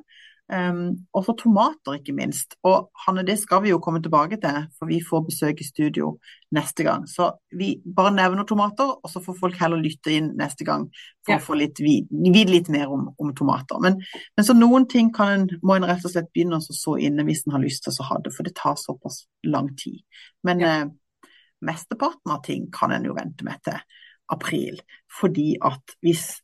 Um, 0.48 1.08
og 1.12 1.26
for 1.26 1.36
tomater, 1.36 1.98
ikke 1.98 2.14
minst. 2.16 2.56
Og 2.64 2.88
Hanne, 3.04 3.26
det 3.28 3.36
skal 3.42 3.66
vi 3.66 3.74
jo 3.74 3.82
komme 3.84 4.00
tilbake 4.04 4.38
til, 4.40 4.70
for 4.80 4.88
vi 4.88 5.02
får 5.04 5.26
besøk 5.28 5.60
i 5.60 5.68
studio 5.68 6.14
neste 6.56 6.86
gang. 6.88 7.04
Så 7.08 7.34
vi 7.60 7.74
bare 7.84 8.14
nevner 8.16 8.48
tomater, 8.48 8.94
og 8.96 9.12
så 9.12 9.20
får 9.24 9.36
folk 9.42 9.58
heller 9.60 9.82
lytte 9.84 10.14
inn 10.16 10.32
neste 10.40 10.64
gang 10.68 10.88
for 11.26 11.36
ja. 11.36 11.42
å 11.42 11.44
få 11.44 11.58
litt, 11.60 11.82
vite 11.84 12.48
litt 12.52 12.72
mer 12.72 12.94
om, 12.96 13.10
om 13.20 13.34
tomater. 13.36 13.82
Men, 13.84 14.00
men, 14.38 14.48
så 14.48 14.56
noen 14.56 14.88
ting 14.88 15.12
en, 15.26 15.50
må 15.62 15.76
en 15.76 15.90
rett 15.90 16.08
og 16.08 16.16
slett 16.16 16.32
begynne 16.32 16.62
å 16.62 16.80
så 16.80 16.96
inne 16.96 17.28
hvis 17.28 17.44
en 17.46 17.58
har 17.58 17.66
lyst 17.66 17.84
til 17.84 18.00
å 18.00 18.08
ha 18.14 18.22
det, 18.24 18.32
for 18.38 18.48
det 18.48 18.56
tar 18.56 18.80
såpass 18.80 19.26
lang 19.48 19.74
tid. 19.76 20.00
Men 20.48 20.64
ja. 20.64 20.74
eh, 20.78 21.30
mesteparten 21.68 22.38
av 22.38 22.44
ting 22.48 22.72
kan 22.72 22.96
en 22.96 23.08
jo 23.10 23.18
vente 23.18 23.44
med 23.44 23.60
til 23.68 23.84
april, 24.32 24.80
fordi 25.12 25.58
at 25.64 25.98
hvis 26.04 26.38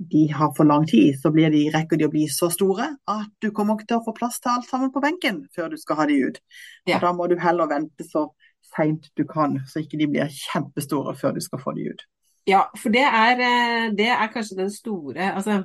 de 0.00 0.32
har 0.32 0.52
for 0.56 0.64
lang 0.64 0.86
tid, 0.88 1.20
så 1.20 1.30
blir 1.30 1.52
de, 1.52 1.66
rekker 1.74 1.98
de 2.00 2.06
å 2.08 2.12
bli 2.12 2.24
så 2.32 2.48
store 2.52 2.86
at 3.10 3.32
du 3.44 3.50
kommer 3.52 3.76
ikke 3.76 3.90
til 3.90 4.00
å 4.00 4.04
få 4.06 4.14
plass 4.16 4.38
til 4.40 4.54
alt 4.54 4.68
sammen 4.68 4.92
på 4.94 5.02
benken 5.04 5.42
før 5.56 5.68
du 5.72 5.76
skal 5.80 6.00
ha 6.00 6.06
de 6.08 6.16
ut. 6.24 6.38
Ja. 6.88 7.00
Da 7.02 7.12
må 7.16 7.28
du 7.28 7.36
heller 7.40 7.68
vente 7.68 8.06
så 8.08 8.30
seint 8.70 9.10
du 9.18 9.26
kan, 9.28 9.58
så 9.68 9.82
ikke 9.82 10.00
de 10.00 10.08
blir 10.08 10.32
kjempestore 10.32 11.14
før 11.20 11.36
du 11.36 11.42
skal 11.44 11.60
få 11.60 11.74
de 11.76 11.90
ut. 11.92 12.06
Ja, 12.48 12.64
for 12.80 12.92
det 12.94 13.04
er, 13.04 13.42
eh, 13.44 13.90
det 13.96 14.08
er 14.08 14.32
kanskje 14.32 14.62
den 14.62 14.72
store 14.72 15.34
altså 15.34 15.62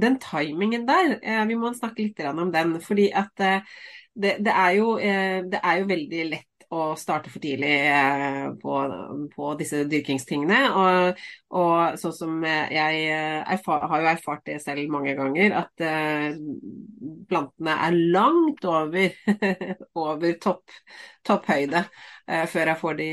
den 0.00 0.16
timingen 0.22 0.86
der, 0.88 1.18
eh, 1.22 1.42
vi 1.48 1.58
må 1.60 1.74
snakke 1.76 2.06
litt 2.06 2.20
om 2.24 2.52
den. 2.52 2.80
fordi 2.80 3.10
at 3.12 3.40
eh, 3.40 3.60
det, 4.14 4.36
det, 4.44 4.52
er 4.52 4.70
jo, 4.70 4.96
det, 4.96 5.60
er 5.62 5.74
jo, 5.78 5.86
veldig 5.86 6.24
lett 6.30 6.49
å 6.70 6.94
starte 6.98 7.30
for 7.32 7.42
tidlig 7.42 7.72
eh, 7.90 8.44
på, 8.62 8.74
på 9.32 9.48
disse 9.58 9.82
dyrkingstingene. 9.90 10.60
Og, 10.78 11.22
og, 11.58 11.98
sånn 11.98 12.14
som 12.14 12.36
jeg 12.46 13.08
erfar, 13.10 13.88
har 13.90 14.04
jo 14.04 14.10
erfart 14.12 14.44
det 14.46 14.60
selv 14.62 14.92
mange 14.92 15.16
ganger, 15.18 15.56
at 15.64 15.82
uh, 15.82 16.38
plantene 17.30 17.76
er 17.88 17.98
langt 18.14 18.64
over, 18.70 19.18
over 20.04 20.38
topp, 20.42 20.78
topphøyde 21.26 21.84
før 22.46 22.68
jeg 22.70 22.78
får 22.78 22.92
de 23.00 23.06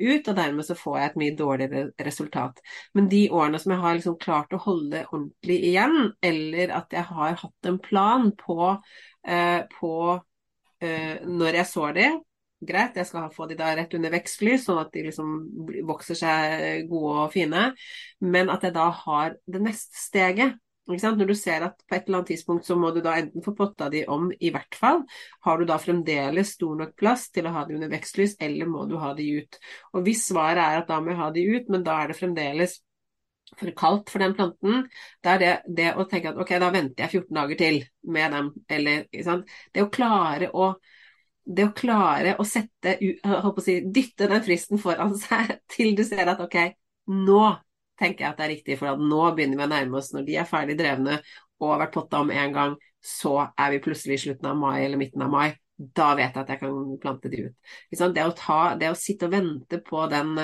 ut, 0.00 0.28
og 0.28 0.34
dermed 0.34 0.66
så 0.66 0.74
får 0.74 0.96
jeg 0.98 1.10
et 1.12 1.18
mye 1.20 1.34
dårligere 1.38 1.82
resultat. 2.02 2.58
Men 2.98 3.06
de 3.12 3.20
årene 3.30 3.60
som 3.62 3.70
jeg 3.70 3.82
har 3.84 3.94
liksom 3.94 4.16
klart 4.18 4.56
å 4.56 4.62
holde 4.64 5.04
ordentlig 5.12 5.60
igjen, 5.68 6.08
eller 6.26 6.72
at 6.74 6.96
jeg 6.96 7.06
har 7.06 7.38
hatt 7.44 7.70
en 7.70 7.78
plan 7.78 8.32
på, 8.40 8.72
på 9.76 9.92
når 10.82 11.60
jeg 11.60 11.70
så 11.70 11.92
de, 11.94 12.08
greit, 12.64 12.96
jeg 12.96 13.08
skal 13.08 13.32
få 13.34 13.46
de 13.50 13.56
da 13.58 13.72
rett 13.76 13.94
under 13.96 14.12
vekstlys, 14.14 14.66
sånn 14.66 14.80
at 14.80 14.92
de 14.94 15.06
liksom 15.08 15.32
vokser 15.88 16.18
seg 16.18 16.86
gode 16.90 17.26
og 17.26 17.34
fine. 17.34 17.66
Men 18.24 18.52
at 18.52 18.64
jeg 18.64 18.76
da 18.76 18.86
har 19.04 19.36
det 19.44 19.62
neste 19.64 20.00
steget. 20.00 20.56
Når 20.86 21.26
du 21.26 21.34
ser 21.34 21.64
at 21.66 21.80
på 21.82 21.96
et 21.96 22.06
eller 22.06 22.20
annet 22.20 22.28
tidspunkt 22.30 22.68
så 22.68 22.76
må 22.78 22.92
du 22.94 23.00
da 23.02 23.16
enten 23.18 23.42
få 23.42 23.56
potta 23.58 23.88
de 23.90 24.04
om, 24.06 24.28
i 24.38 24.52
hvert 24.54 24.76
fall. 24.78 25.00
Har 25.42 25.58
du 25.58 25.66
da 25.66 25.80
fremdeles 25.82 26.52
stor 26.54 26.76
nok 26.78 26.92
plass 26.94 27.26
til 27.34 27.48
å 27.48 27.54
ha 27.56 27.64
de 27.66 27.74
under 27.74 27.90
vekstlys, 27.90 28.36
eller 28.38 28.70
må 28.70 28.84
du 28.86 28.94
ha 29.02 29.10
de 29.18 29.26
ut? 29.40 29.58
Og 29.98 30.06
hvis 30.06 30.28
svaret 30.28 30.62
er 30.62 30.84
at 30.84 30.90
da 30.92 31.00
må 31.02 31.10
jeg 31.10 31.20
ha 31.24 31.30
de 31.34 31.46
ut, 31.56 31.72
men 31.74 31.86
da 31.86 31.98
er 32.04 32.12
det 32.12 32.20
fremdeles 32.20 32.78
for 33.56 33.70
kaldt 33.78 34.10
for 34.10 34.22
den 34.22 34.34
planten, 34.38 34.86
da 35.22 35.34
er 35.34 35.42
det, 35.42 35.52
det 35.78 35.90
å 35.98 36.06
tenke 36.10 36.32
at 36.32 36.38
ok, 36.42 36.54
da 36.62 36.70
venter 36.74 37.04
jeg 37.04 37.20
14 37.20 37.40
dager 37.40 37.60
til 37.60 37.80
med 38.14 38.34
dem, 38.34 38.52
eller 38.78 39.06
Det 39.10 39.82
å 39.82 39.90
klare 39.90 40.50
å 40.54 40.74
det 41.46 41.68
å 41.68 41.74
klare 41.76 42.34
å 42.42 42.44
sette, 42.46 42.96
å 43.22 43.52
si, 43.62 43.78
dytte 43.94 44.28
den 44.30 44.42
fristen 44.44 44.80
foran 44.82 45.14
seg 45.26 45.58
til 45.72 45.94
du 45.96 46.02
ser 46.06 46.26
at 46.32 46.42
ok, 46.42 46.58
nå 47.14 47.42
tenker 47.96 48.26
jeg 48.26 48.30
at 48.32 48.40
det 48.40 48.46
er 48.46 48.52
riktig, 48.52 48.78
for 48.80 49.00
nå 49.00 49.22
begynner 49.36 49.60
vi 49.60 49.66
å 49.66 49.70
nærme 49.72 50.00
oss 50.00 50.12
når 50.12 50.26
de 50.26 50.40
er 50.40 50.48
ferdig 50.48 50.76
drevne 50.78 51.20
og 51.62 51.70
har 51.70 51.86
vært 51.86 51.94
potta 51.94 52.20
om 52.20 52.32
én 52.34 52.52
gang, 52.52 52.74
så 53.00 53.38
er 53.56 53.72
vi 53.72 53.84
plutselig 53.84 54.18
i 54.18 54.24
slutten 54.26 54.50
av 54.50 54.58
mai 54.60 54.82
eller 54.82 55.00
midten 55.00 55.24
av 55.24 55.32
mai. 55.32 55.48
Da 55.76 56.10
vet 56.16 56.32
jeg 56.32 56.42
at 56.42 56.50
jeg 56.52 56.60
kan 56.60 56.76
plante 57.00 57.30
de 57.32 57.46
ut. 57.46 57.72
Det 57.92 58.24
å, 58.24 58.34
ta, 58.36 58.60
det 58.80 58.90
å 58.90 58.98
sitte 58.98 59.28
og 59.28 59.34
vente 59.34 59.80
på 59.84 60.04
den, 60.12 60.34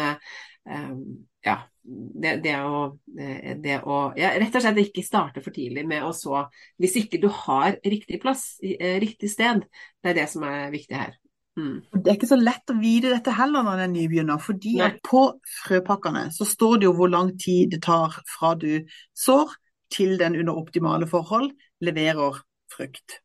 ja, 0.62 1.56
det, 1.82 2.36
det, 2.44 2.52
å, 2.62 2.82
det, 3.08 3.78
å, 3.82 3.96
ja, 4.18 4.30
rett 4.38 4.54
og 4.54 4.62
slett 4.62 4.78
ikke 4.84 5.02
starte 5.02 5.42
for 5.42 5.54
tidlig 5.54 5.82
med 5.90 6.04
å 6.06 6.12
så 6.14 6.44
Hvis 6.78 6.94
ikke 7.00 7.18
du 7.22 7.26
har 7.34 7.80
riktig 7.82 8.20
plass, 8.22 8.60
riktig 8.62 9.32
sted, 9.32 9.64
det 10.02 10.12
er 10.12 10.20
det 10.20 10.28
som 10.30 10.46
er 10.46 10.70
viktig 10.74 10.98
her. 10.98 11.16
Mm. 11.58 11.82
Det 11.92 12.08
er 12.08 12.16
ikke 12.16 12.30
så 12.30 12.38
lett 12.40 12.72
å 12.72 12.78
vite 12.80 13.10
dette 13.12 13.34
heller 13.36 13.64
når 13.66 13.74
en 13.74 13.84
er 13.84 13.92
nybegynner, 13.92 14.40
fordi 14.40 14.78
på 15.04 15.24
frøpakkene 15.64 16.28
så 16.32 16.46
står 16.48 16.78
det 16.80 16.88
jo 16.88 16.94
hvor 16.96 17.12
lang 17.12 17.34
tid 17.40 17.74
det 17.74 17.82
tar 17.84 18.14
fra 18.30 18.54
du 18.56 18.86
sår 19.18 19.52
til 19.92 20.16
den 20.20 20.38
under 20.40 20.56
optimale 20.56 21.08
forhold 21.10 21.52
leverer 21.84 22.40
frukt. 22.72 23.18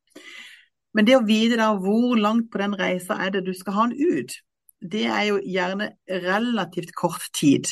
Men 0.97 1.07
det 1.07 1.15
å 1.15 1.23
vite 1.23 1.59
da 1.59 1.69
hvor 1.77 2.17
langt 2.19 2.49
på 2.51 2.59
den 2.59 2.75
reisa 2.75 3.19
er 3.23 3.31
det 3.35 3.45
du 3.47 3.53
skal 3.55 3.75
ha 3.77 3.87
den 3.87 4.17
ut, 4.17 4.35
det 4.81 5.05
er 5.09 5.23
jo 5.31 5.39
gjerne 5.41 5.89
relativt 6.23 6.93
kort 6.97 7.25
tid. 7.35 7.69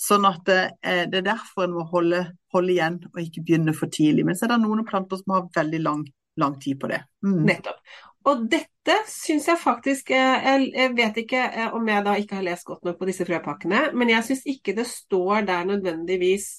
Sånn 0.00 0.26
at 0.28 0.42
det, 0.48 0.60
eh, 0.82 1.04
det 1.10 1.22
er 1.22 1.30
derfor 1.30 1.64
en 1.66 1.76
må 1.76 1.86
holde, 1.90 2.24
holde, 2.54 2.74
igjen 2.74 2.98
og 3.12 3.20
ikke 3.22 3.44
begynne 3.46 3.74
for 3.76 3.92
tidlig. 3.94 4.26
Men 4.26 4.38
så 4.38 4.46
er 4.46 4.56
det 4.56 4.62
noen 4.64 4.86
planter 4.88 5.20
som 5.20 5.36
har 5.36 5.48
veldig 5.54 5.80
lang, 5.84 6.04
lang 6.40 6.58
tid 6.60 6.80
på 6.80 6.90
det. 6.90 7.02
Mm. 7.26 7.42
Nettopp. 7.48 7.82
Og 8.28 8.44
dette 8.50 8.96
syns 9.08 9.46
jeg 9.48 9.60
faktisk 9.60 10.10
eh, 10.12 10.48
Jeg 10.74 10.92
vet 10.96 11.20
ikke 11.22 11.40
eh, 11.48 11.74
om 11.76 11.86
jeg 11.88 12.04
da 12.04 12.16
ikke 12.18 12.40
har 12.40 12.46
lest 12.48 12.66
godt 12.68 12.84
nok 12.84 12.98
på 12.98 13.08
disse 13.08 13.24
frøpakkene, 13.28 13.90
men 13.94 14.10
jeg 14.12 14.26
syns 14.26 14.42
ikke 14.50 14.74
det 14.76 14.88
står 14.90 15.46
der 15.48 15.68
nødvendigvis 15.68 16.50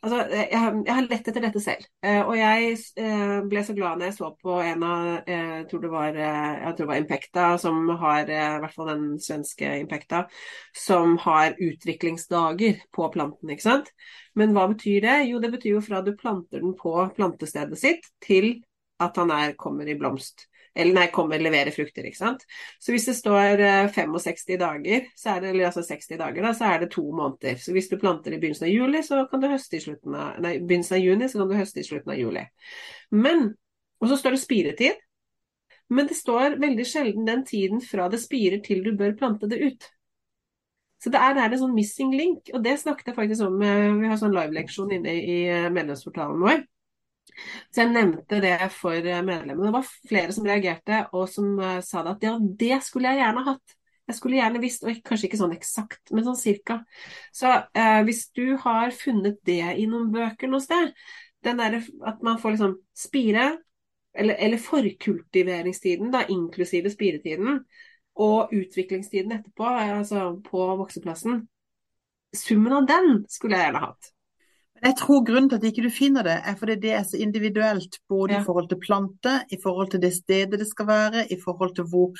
Altså, 0.00 0.18
jeg, 0.32 0.48
jeg, 0.50 0.94
har 0.96 1.06
lett 1.10 1.26
etter 1.28 1.44
dette 1.44 1.60
selv. 1.60 1.82
Eh, 2.00 2.22
og 2.22 2.32
jeg 2.38 3.42
ble 3.50 3.64
så 3.66 3.74
glad 3.76 3.98
når 4.00 4.08
jeg 4.08 4.16
så 4.16 4.30
på 4.40 4.54
en 4.64 4.84
av 4.86 5.28
jeg 5.28 5.66
tror 5.68 5.82
det 5.84 5.90
var, 5.92 6.16
tror 6.16 6.78
det 6.78 6.88
var 6.88 7.00
Impekta, 7.02 7.48
som 7.60 7.82
har, 8.00 8.24
i 8.32 8.62
hvert 8.62 8.76
fall 8.78 8.88
den 8.88 9.04
svenske 9.20 9.74
Impekta, 9.82 10.22
som 10.72 11.18
har 11.26 11.52
utviklingsdager 11.52 12.80
på 12.96 13.10
planten. 13.12 13.52
ikke 13.52 13.66
sant? 13.66 13.92
Men 14.40 14.56
hva 14.56 14.70
betyr 14.72 15.04
det? 15.04 15.18
Jo, 15.28 15.42
det 15.42 15.52
betyr 15.52 15.76
jo 15.76 15.84
fra 15.84 16.00
du 16.06 16.14
planter 16.16 16.64
den 16.64 16.72
på 16.80 16.94
plantestedet 17.16 17.80
sitt, 17.80 18.08
til 18.24 18.54
at 19.00 19.20
han 19.20 19.32
er, 19.36 19.56
kommer 19.60 19.88
i 19.88 19.98
blomst. 20.00 20.46
Eller 20.80 20.96
nei, 20.96 21.06
og 21.12 21.34
leverer 21.34 21.74
frukter, 21.74 22.06
ikke 22.08 22.18
sant. 22.18 22.46
Så 22.80 22.94
hvis 22.94 23.06
det 23.10 23.16
står 23.18 23.62
65 23.94 24.46
eh, 24.48 24.58
dager, 24.60 25.06
er 25.10 25.42
det, 25.42 25.52
eller 25.52 25.68
altså 25.68 25.84
60 25.84 26.16
dager, 26.20 26.40
da, 26.46 26.54
så 26.56 26.70
er 26.70 26.82
det 26.82 26.90
to 26.94 27.04
måneder. 27.04 27.60
Så 27.60 27.74
hvis 27.76 27.90
du 27.90 27.98
planter 28.00 28.32
i 28.32 28.40
begynnelsen 28.40 28.68
av 28.68 28.72
juli, 28.72 29.04
så 29.06 29.22
kan 29.30 29.42
du 29.42 29.50
høste 29.50 29.78
i 29.78 29.84
slutten 29.84 30.16
av, 30.16 30.40
nei, 30.42 30.56
begynnelsen 30.62 30.98
av 30.98 31.04
juni, 31.04 31.28
så 31.28 31.42
kan 31.42 31.52
du 31.52 31.56
høste 31.58 31.82
i 31.82 31.86
slutten 31.86 32.14
av 32.14 32.20
juli. 32.20 32.44
Men, 33.12 33.46
og 34.00 34.10
så 34.10 34.18
står 34.20 34.36
det 34.36 34.42
spiretid. 34.46 35.06
Men 35.90 36.06
det 36.06 36.14
står 36.14 36.60
veldig 36.62 36.84
sjelden 36.86 37.24
den 37.26 37.40
tiden 37.46 37.80
fra 37.82 38.06
det 38.10 38.20
spirer 38.22 38.60
til 38.62 38.84
du 38.84 38.92
bør 38.98 39.16
plante 39.18 39.48
det 39.50 39.58
ut. 39.58 39.88
Så 41.02 41.10
det 41.10 41.18
er 41.18 41.34
det 41.34 41.46
er 41.46 41.56
sånn 41.58 41.74
missing 41.74 42.12
link, 42.12 42.50
og 42.54 42.62
det 42.62 42.76
snakket 42.78 43.10
jeg 43.10 43.16
faktisk 43.16 43.46
om. 43.46 43.56
Vi 43.58 44.10
har 44.10 44.18
sånn 44.20 44.36
live-leksjon 44.36 44.92
inne 44.98 45.14
i 45.16 45.38
eh, 45.48 45.70
medlemsportalen 45.72 46.42
vår. 46.44 46.62
Så 47.70 47.82
jeg 47.82 47.92
nevnte 47.92 48.40
det 48.42 48.56
for 48.74 48.96
eh, 48.96 49.22
medlemmene. 49.24 49.68
Det 49.68 49.76
var 49.76 49.90
flere 50.08 50.34
som 50.34 50.48
reagerte 50.48 51.04
og 51.16 51.28
som 51.30 51.52
uh, 51.60 51.78
sa 51.84 52.02
det 52.04 52.16
at 52.16 52.26
ja, 52.26 52.34
det 52.40 52.80
skulle 52.86 53.12
jeg 53.12 53.22
gjerne 53.22 53.46
hatt. 53.46 53.76
Jeg 54.10 54.18
skulle 54.18 54.40
gjerne 54.40 54.60
visst, 54.62 54.82
og 54.82 55.02
kanskje 55.06 55.28
ikke 55.28 55.38
sånn 55.38 55.54
eksakt, 55.54 56.00
men 56.10 56.24
sånn 56.26 56.38
cirka. 56.38 56.80
Så 57.36 57.50
eh, 57.78 58.00
hvis 58.08 58.24
du 58.34 58.56
har 58.58 58.90
funnet 58.96 59.38
det 59.46 59.62
i 59.78 59.84
noen 59.86 60.08
bøker 60.10 60.50
noe 60.50 60.62
sted, 60.64 60.90
den 61.46 61.60
derre 61.62 61.78
at 62.08 62.24
man 62.26 62.40
får 62.42 62.56
liksom 62.56 62.74
spire, 62.96 63.52
eller, 64.10 64.34
eller 64.34 64.58
forkultiveringstiden, 64.58 66.10
da, 66.10 66.24
inklusive 66.26 66.90
spiretiden, 66.90 67.62
og 68.20 68.50
utviklingstiden 68.52 69.36
etterpå, 69.38 69.68
altså 69.70 70.32
på 70.42 70.66
vokseplassen, 70.82 71.44
summen 72.34 72.74
av 72.80 72.90
den 72.90 73.12
skulle 73.30 73.60
jeg 73.60 73.68
gjerne 73.68 73.84
hatt. 73.86 74.10
Jeg 74.80 74.96
tror 74.96 75.24
grunnen 75.28 75.48
til 75.50 75.58
at 75.58 75.64
ikke 75.68 75.82
du 75.84 75.90
finner 75.92 76.24
det, 76.24 76.36
er 76.48 76.56
fordi 76.56 76.76
det 76.80 76.92
er 76.96 77.02
så 77.04 77.18
individuelt. 77.20 77.98
Både 78.08 78.34
ja. 78.34 78.40
i 78.40 78.44
forhold 78.46 78.68
til 78.70 78.80
plante, 78.80 79.34
i 79.52 79.58
forhold 79.62 79.90
til 79.92 80.02
det 80.02 80.12
stedet 80.16 80.60
det 80.60 80.68
skal 80.68 80.88
være, 80.88 81.24
i 81.32 81.36
forhold 81.44 81.74
til 81.76 81.88
hvor, 81.90 82.14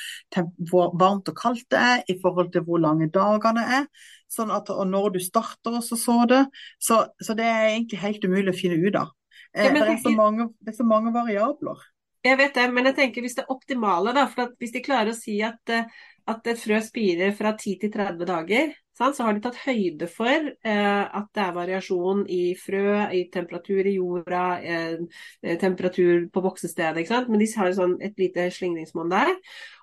hvor, 0.69 0.91
varmt 0.99 1.31
og 1.31 1.37
kaldt 1.37 1.65
det 1.73 1.79
er, 1.79 2.03
i 2.09 2.17
forhold 2.21 2.51
til 2.53 2.65
hvor 2.67 2.81
lange 2.83 3.09
dagene 3.13 3.65
er. 3.79 3.87
Sånn 4.31 4.53
at, 4.53 4.69
og 4.69 4.85
når 4.87 5.15
du 5.15 5.19
starter 5.23 5.79
og 5.79 5.83
så 5.83 6.19
det. 6.29 6.43
Så, 6.79 7.01
så, 7.21 7.37
det 7.37 7.47
er 7.47 7.71
egentlig 7.71 7.99
helt 8.03 8.27
umulig 8.27 8.53
å 8.53 8.59
finne 8.59 8.77
ut 8.77 8.99
av. 8.99 9.15
Eh, 9.55 9.65
ja, 9.65 9.73
det, 9.73 9.97
er 9.97 10.15
mange, 10.15 10.51
det 10.61 10.75
er 10.75 10.77
så 10.77 10.87
mange 10.87 11.13
variabler. 11.15 11.81
Jeg 12.21 12.37
vet 12.37 12.53
det, 12.53 12.67
men 12.69 12.85
jeg 12.85 12.97
tenker 12.99 13.25
hvis 13.25 13.39
det 13.39 13.49
optimale, 13.49 14.13
da, 14.13 14.27
for 14.29 14.53
hvis 14.61 14.75
de 14.75 14.83
klarer 14.85 15.15
å 15.15 15.17
si 15.17 15.39
at, 15.43 15.61
eh, 15.73 15.89
at 16.29 16.47
et 16.47 16.61
frø 16.61 16.77
spirer 16.85 17.33
fra 17.33 17.55
10 17.57 17.79
til 17.81 17.93
30 17.93 18.29
dager, 18.29 18.75
så 19.15 19.25
har 19.25 19.35
de 19.35 19.41
tatt 19.43 19.57
høyde 19.63 20.07
for 20.11 20.29
eh, 20.51 21.01
at 21.19 21.27
det 21.35 21.43
er 21.43 21.55
variasjon 21.55 22.23
i 22.31 22.53
frø, 22.59 22.83
i 23.17 23.23
temperatur 23.33 23.89
i 23.89 23.95
jorda, 23.97 24.43
eh, 24.61 25.23
eh 25.41 25.57
temperatur 25.61 26.27
på 26.33 26.43
voksestedet. 26.45 27.07
Men 27.27 27.41
de 27.41 27.49
har 27.57 27.73
sånn 27.77 27.97
et 28.01 28.17
lite 28.21 28.47
slingringsmonn 28.53 29.11
der. 29.11 29.33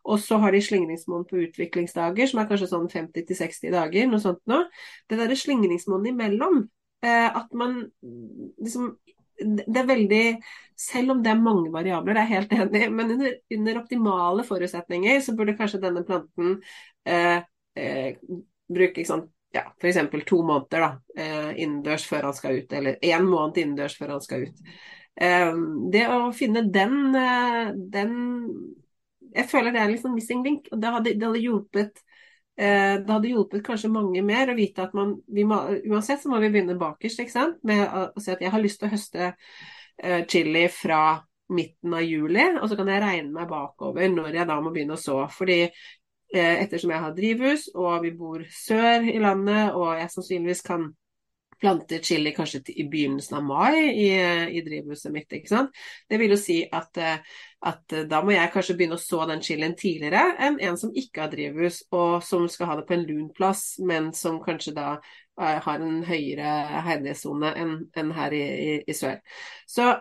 Og 0.04 0.22
så 0.22 0.38
har 0.42 0.54
de 0.54 0.62
slingringsmonn 0.62 1.26
på 1.28 1.42
utviklingsdager, 1.48 2.30
som 2.30 2.40
er 2.40 2.48
kanskje 2.50 2.70
sånn 2.72 2.88
50-60 2.92 3.74
dager. 3.74 4.06
noe 4.06 4.22
sånt 4.22 4.42
nå. 4.46 4.62
Det 5.08 5.18
derre 5.18 5.36
slingringsmonnet 5.36 6.14
imellom, 6.14 6.66
at 7.02 7.52
man 7.54 7.84
liksom 8.58 8.96
det 9.38 9.76
er 9.76 9.86
veldig 9.86 10.24
Selv 10.78 11.10
om 11.14 11.22
det 11.22 11.30
er 11.32 11.40
mange 11.42 11.72
variabler, 11.72 12.14
det 12.14 12.22
er 12.22 12.28
jeg 12.28 12.34
helt 12.36 12.52
enig 12.54 12.90
men 12.94 13.10
under, 13.16 13.32
under 13.56 13.80
optimale 13.80 14.44
forutsetninger 14.46 15.20
så 15.20 15.34
burde 15.36 15.56
kanskje 15.58 15.80
denne 15.82 16.04
planten 16.06 16.60
eh, 17.06 17.42
eh, 17.74 18.14
bruke 18.68 19.04
sånn, 19.06 19.26
ja, 19.54 19.64
f.eks. 19.80 20.00
to 20.26 20.42
måneder 20.44 20.84
da, 20.84 20.90
eh, 21.16 21.52
innendørs 21.62 22.06
før 22.08 22.28
han 22.28 22.36
skal 22.36 22.60
ut, 22.60 22.72
eller 22.72 22.98
én 23.04 23.24
måned 23.26 23.60
innendørs 23.62 23.96
før 23.98 24.16
han 24.16 24.24
skal 24.24 24.48
ut. 24.48 24.60
Eh, 25.18 25.54
det 25.92 26.04
å 26.12 26.28
finne 26.36 26.66
den, 26.72 27.14
eh, 27.16 27.72
den 27.74 28.14
Jeg 29.28 29.44
føler 29.44 29.72
det 29.72 29.80
er 29.80 29.90
en 29.92 29.98
sånn 30.00 30.14
missing 30.14 30.42
link. 30.42 30.68
og 30.72 30.80
Det 30.80 30.88
hadde, 30.88 31.12
det 31.14 31.26
hadde 31.26 31.42
hjulpet 31.42 31.98
det 32.58 33.06
hadde 33.06 33.28
hjulpet 33.28 33.62
kanskje 33.62 33.90
mange 33.92 34.22
mer 34.24 34.48
å 34.50 34.56
vite 34.56 34.82
at 34.82 34.94
man 34.96 35.12
må, 35.28 35.58
Uansett 35.86 36.22
så 36.22 36.28
må 36.32 36.40
vi 36.40 36.48
begynne 36.48 36.74
bakerst 36.74 37.20
ikke 37.20 37.30
sant? 37.30 37.58
med 37.62 37.84
å, 37.86 38.18
si 38.18 38.32
at 38.32 38.40
jeg 38.40 38.50
har 38.50 38.58
lyst 38.58 38.80
til 38.80 38.88
å 38.88 38.90
høste 38.90 39.28
chili 40.26 40.64
fra 40.72 41.20
midten 41.48 41.94
av 41.94 42.02
juli, 42.02 42.44
og 42.60 42.68
så 42.68 42.76
kan 42.76 42.90
jeg 42.90 43.02
regne 43.02 43.32
meg 43.32 43.48
bakover 43.50 44.10
når 44.12 44.40
jeg 44.40 44.48
da 44.48 44.58
må 44.60 44.72
begynne 44.72 44.96
å 44.96 45.00
så. 45.00 45.20
Fordi 45.32 45.68
ettersom 46.34 46.90
jeg 46.92 47.00
har 47.00 47.14
drivhus 47.16 47.68
og 47.74 48.02
vi 48.04 48.10
bor 48.16 48.42
sør 48.52 49.06
i 49.08 49.18
landet 49.22 49.72
og 49.72 49.94
jeg 49.96 50.10
sannsynligvis 50.12 50.64
kan 50.66 50.90
plante 51.60 51.98
chili 51.98 52.32
kanskje 52.34 52.60
i 52.66 52.84
begynnelsen 52.88 53.36
av 53.38 53.44
mai 53.44 53.78
i, 53.90 54.10
i 54.58 54.62
drivhuset 54.62 55.12
mitt. 55.12 55.32
ikke 55.32 55.50
sant? 55.50 55.78
Det 56.08 56.18
vil 56.20 56.34
jo 56.34 56.38
si 56.40 56.58
at, 56.64 57.00
eh, 57.02 57.38
at, 57.66 57.96
da 58.10 58.20
må 58.22 58.34
jeg 58.34 58.52
kanskje 58.54 58.76
begynne 58.78 58.98
å 58.98 59.02
så 59.02 59.24
den 59.30 59.42
chilien 59.42 59.74
tidligere 59.78 60.36
enn 60.38 60.60
en 60.62 60.78
som 60.78 60.94
ikke 60.94 61.24
har 61.24 61.32
drivhus, 61.32 61.82
og 61.90 62.20
som 62.26 62.46
skal 62.50 62.70
ha 62.70 62.78
det 62.78 62.86
på 62.88 62.94
en 62.98 63.06
lun 63.08 63.32
plass, 63.34 63.64
men 63.82 64.12
som 64.14 64.38
kanskje 64.44 64.76
da 64.76 64.90
har 65.38 65.78
en 65.78 66.02
høyere 66.06 66.82
heidighetsone 66.82 67.52
enn 67.60 67.74
en 67.98 68.08
her 68.16 68.34
i, 68.34 68.42
i, 68.42 68.70
i, 68.86 68.94
sør. 68.96 69.20
Så 69.70 69.92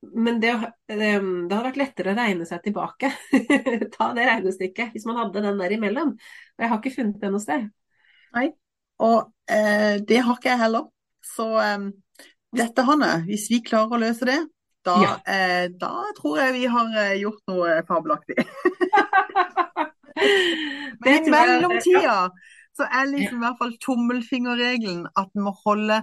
men 0.00 0.38
det, 0.40 0.54
det, 0.88 1.10
hadde 1.18 1.64
vært 1.66 1.80
lettere 1.80 2.14
å 2.14 2.16
regne 2.16 2.46
seg 2.48 2.62
tilbake. 2.64 3.10
Ta 3.96 4.10
det 4.16 4.26
regnestykket 4.28 4.94
hvis 4.94 5.04
man 5.08 5.20
hadde 5.20 5.42
den 5.44 5.60
der 5.60 5.74
imellom. 5.76 6.14
Og 6.16 6.64
jeg 6.64 6.72
har 6.72 6.80
ikke 6.80 6.94
funnet 6.94 7.20
det 7.20 7.32
noe 7.32 7.42
sted. 7.42 7.66
Nei, 8.36 8.46
og 9.04 9.32
eh, 9.50 10.00
det 10.06 10.22
har 10.24 10.38
ikke 10.38 10.52
jeg 10.52 10.62
heller. 10.62 10.88
Så 11.24 11.50
eh, 11.60 11.90
dette, 12.56 12.86
Hanne, 12.88 13.12
hvis 13.28 13.48
vi 13.52 13.60
klarer 13.66 13.98
å 13.98 14.02
løse 14.02 14.28
det, 14.28 14.40
da, 14.86 14.96
ja. 15.04 15.16
eh, 15.28 15.66
da 15.76 15.92
tror 16.16 16.40
jeg 16.40 16.56
vi 16.56 16.68
har 16.72 16.94
eh, 17.04 17.18
gjort 17.20 17.42
noe 17.52 17.80
fabelaktig. 17.88 18.40
Men 21.04 21.26
i 21.26 21.32
mellomtida 21.32 22.16
så 22.76 22.86
er 22.86 23.10
liksom 23.10 23.40
i 23.40 23.44
hvert 23.44 23.58
fall 23.60 23.74
tommelfingerregelen 23.82 25.04
at 25.18 25.32
en 25.36 25.44
må 25.44 25.52
holde, 25.64 26.00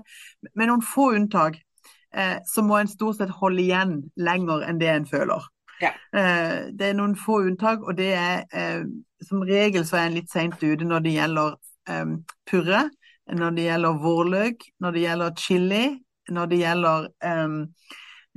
med 0.54 0.70
noen 0.70 0.84
få 0.86 1.12
unntak, 1.18 1.58
eh, 2.17 2.38
så 2.45 2.63
må 2.65 2.80
en 2.80 2.89
stort 2.91 3.19
sett 3.19 3.34
holde 3.41 3.63
igjen 3.63 3.99
lenger 4.17 4.65
enn 4.67 4.82
det 4.82 4.89
en 4.93 5.08
føler. 5.10 5.45
Ja. 5.82 5.93
Eh, 6.13 6.71
det 6.73 6.89
er 6.89 6.97
noen 6.97 7.15
få 7.19 7.43
unntak, 7.45 7.86
og 7.86 7.97
det 7.99 8.12
er 8.17 8.45
eh, 8.49 8.88
som 9.23 9.43
regel 9.45 9.86
så 9.86 9.99
er 9.99 10.08
en 10.08 10.17
litt 10.17 10.32
seint 10.34 10.58
ute 10.63 10.86
når 10.86 11.06
det 11.06 11.15
gjelder 11.17 11.53
eh, 11.89 12.17
purre, 12.49 12.88
når 13.38 13.56
det 13.56 13.69
gjelder 13.69 14.01
vårløk, 14.01 14.67
når 14.84 14.95
det 14.95 15.06
gjelder 15.06 15.39
chili, 15.41 15.86
når 16.34 16.51
det 16.51 16.60
gjelder 16.62 17.08
eh, 17.30 17.56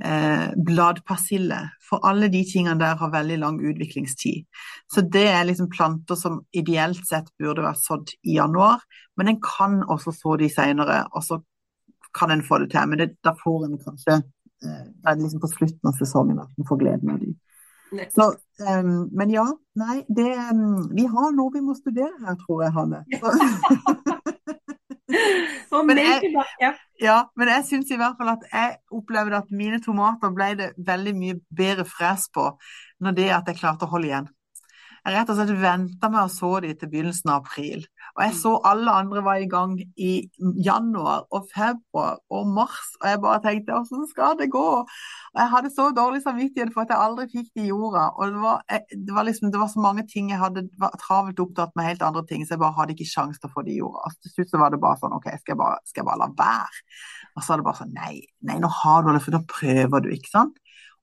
eh, 0.05 0.47
bladpersille. 0.69 1.59
For 1.89 2.03
alle 2.07 2.29
de 2.31 2.43
tingene 2.47 2.79
der 2.79 2.99
har 2.99 3.13
veldig 3.13 3.37
lang 3.41 3.59
utviklingstid. 3.59 4.45
Så 4.91 5.05
det 5.13 5.27
er 5.31 5.45
liksom 5.47 5.71
planter 5.71 6.19
som 6.19 6.41
ideelt 6.53 7.03
sett 7.07 7.31
burde 7.39 7.65
vært 7.65 7.83
sådd 7.83 8.13
i 8.23 8.37
januar, 8.37 8.83
men 9.17 9.33
en 9.33 9.41
kan 9.43 9.81
også 9.89 10.13
så 10.15 10.37
de 10.39 10.49
seinere. 10.51 11.03
Og 11.15 11.25
så 11.25 11.41
kan 12.17 12.31
en 12.31 12.43
få 12.43 12.59
det 12.63 12.71
til. 12.73 12.87
Men 12.91 12.99
det, 13.01 13.09
da 13.23 13.33
får 13.43 13.65
en 13.67 13.77
kanskje 13.81 14.17
eh, 14.17 14.83
Det 14.91 15.07
er 15.13 15.21
liksom 15.21 15.41
på 15.43 15.51
slutten 15.55 15.89
av 15.91 15.97
sesongen 15.99 16.41
at 16.43 16.51
en 16.59 16.67
får 16.69 16.81
gleden 16.83 17.13
av 17.15 17.19
dem. 17.23 17.37
Så, 18.15 18.29
um, 18.63 19.09
men 19.11 19.33
ja, 19.33 19.43
nei, 19.75 19.97
det 20.07 20.29
um, 20.53 20.85
Vi 20.95 21.03
har 21.11 21.33
noe 21.35 21.51
vi 21.51 21.59
må 21.65 21.73
studere 21.75 22.13
her, 22.23 22.37
tror 22.39 22.61
jeg, 22.63 22.71
Hanne. 22.77 23.01
Men 25.71 25.97
jeg- 25.97 26.33
Ja. 26.59 26.73
Ja, 27.01 27.17
men 27.35 27.47
jeg 27.47 27.65
syns 27.65 27.89
i 27.91 27.97
hvert 27.97 28.17
fall 28.19 28.29
at 28.29 28.43
jeg 28.51 28.77
opplevde 28.91 29.37
at 29.37 29.49
mine 29.51 29.79
tomater 29.81 30.29
ble 30.35 30.51
det 30.59 30.67
veldig 30.77 31.13
mye 31.17 31.39
bedre 31.57 31.85
fres 31.85 32.27
på 32.33 32.43
når 33.01 33.15
det 33.17 33.29
at 33.33 33.47
jeg 33.49 33.57
klarte 33.57 33.87
å 33.87 33.89
holde 33.89 34.07
igjen. 34.11 34.27
Jeg 35.05 35.15
rett 35.15 35.29
og 35.33 35.39
slett 35.39 35.55
venta 35.57 36.09
med 36.13 36.21
å 36.21 36.29
så 36.29 36.59
de 36.61 36.75
til 36.75 36.91
begynnelsen 36.91 37.31
av 37.33 37.41
april. 37.41 37.87
Og 38.17 38.21
jeg 38.25 38.33
så 38.39 38.51
alle 38.67 38.91
andre 38.91 39.21
var 39.23 39.39
i 39.39 39.47
gang 39.49 39.77
i 39.97 40.11
januar 40.65 41.25
og 41.31 41.45
februar 41.53 42.17
og 42.29 42.47
mars, 42.57 42.89
og 43.01 43.07
jeg 43.09 43.21
bare 43.23 43.41
tenkte 43.45 43.75
åssen 43.77 44.03
skal 44.09 44.35
det 44.39 44.49
gå? 44.51 44.63
Og 44.83 45.39
jeg 45.39 45.49
hadde 45.53 45.71
så 45.75 45.87
dårlig 45.95 46.21
samvittighet 46.25 46.73
for 46.73 46.83
at 46.83 46.91
jeg 46.91 46.99
aldri 47.05 47.27
fikk 47.31 47.49
det 47.55 47.63
i 47.65 47.69
jorda. 47.71 48.07
Og 48.17 48.33
det 48.33 48.41
var, 48.43 48.63
jeg- 48.69 48.99
det 49.07 49.15
var 49.15 49.23
liksom, 49.29 49.51
det 49.51 49.59
var 49.61 49.67
så 49.71 49.79
mange 49.79 50.03
ting 50.11 50.29
jeg 50.29 50.39
hadde 50.39 50.65
var 50.79 50.91
travelt 50.99 51.39
opptatt 51.39 51.71
med 51.75 51.85
helt 51.87 52.01
andre 52.01 52.25
ting, 52.27 52.43
så 52.45 52.55
jeg 52.57 52.63
bare 52.65 52.77
hadde 52.79 52.95
ikke 52.97 53.07
sjans 53.13 53.39
til 53.39 53.49
å 53.49 53.53
få 53.53 53.63
det 53.65 53.73
i 53.75 53.79
jorda. 53.79 54.03
Og 54.05 54.11
til 54.21 54.31
slutt 54.35 54.51
så 54.51 54.59
var 54.59 54.69
det 54.75 54.81
bare 54.83 54.99
sånn 54.99 55.15
OK, 55.15 55.29
skal 55.39 55.55
jeg 55.55 55.61
bare, 55.63 55.77
skal 55.85 56.01
jeg 56.03 56.09
bare 56.11 56.21
la 56.25 56.29
være? 56.43 56.83
Og 57.37 57.43
så 57.43 57.53
er 57.53 57.57
det 57.61 57.65
bare 57.69 57.79
sånn 57.79 57.93
Nei, 57.95 58.21
nei, 58.43 58.57
nå 58.59 58.67
har 58.81 59.03
du 59.03 59.13
det, 59.13 59.21
for 59.23 59.31
da 59.31 59.39
prøver 59.47 60.01
du, 60.03 60.09
ikke 60.11 60.31
sant? 60.31 60.57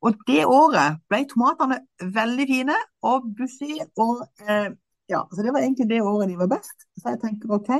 Og 0.05 0.14
det 0.29 0.44
året 0.47 1.01
ble 1.11 1.25
tomatene 1.27 1.81
veldig 2.14 2.44
fine 2.47 2.77
og 3.03 3.25
bussy 3.38 3.81
og 3.99 4.21
eh, 4.47 4.68
ja, 5.09 5.25
så 5.33 5.42
det 5.44 5.53
var 5.55 5.64
egentlig 5.64 5.88
det 5.90 6.03
året 6.05 6.29
de 6.31 6.38
var 6.38 6.51
best. 6.53 6.87
Så 7.01 7.14
jeg 7.14 7.21
tenker 7.23 7.57
OK, 7.57 7.73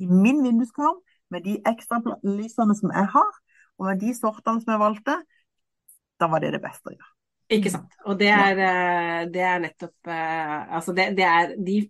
i 0.00 0.08
min 0.08 0.42
vinduskarm 0.44 1.00
med 1.30 1.44
de 1.46 1.58
ekstra 1.68 2.00
lysene 2.26 2.74
som 2.78 2.92
jeg 2.94 3.12
har, 3.14 3.32
og 3.78 3.88
med 3.90 4.00
de 4.02 4.12
sortene 4.16 4.62
som 4.62 4.74
jeg 4.74 4.82
valgte, 4.82 5.16
da 6.20 6.28
var 6.28 6.42
det 6.42 6.54
det 6.56 6.62
beste. 6.64 6.90
å 6.90 6.96
gjøre. 6.96 7.12
Ikke 7.50 7.72
sant. 7.72 7.94
Og 8.06 8.18
det 8.20 8.28
er, 8.30 8.60
eh, 8.62 9.22
det 9.32 9.42
er 9.42 9.62
nettopp 9.64 10.10
eh, 10.10 10.58
Altså, 10.76 10.94
det, 10.94 11.08
det 11.18 11.26
er 11.26 11.54
de 11.58 11.80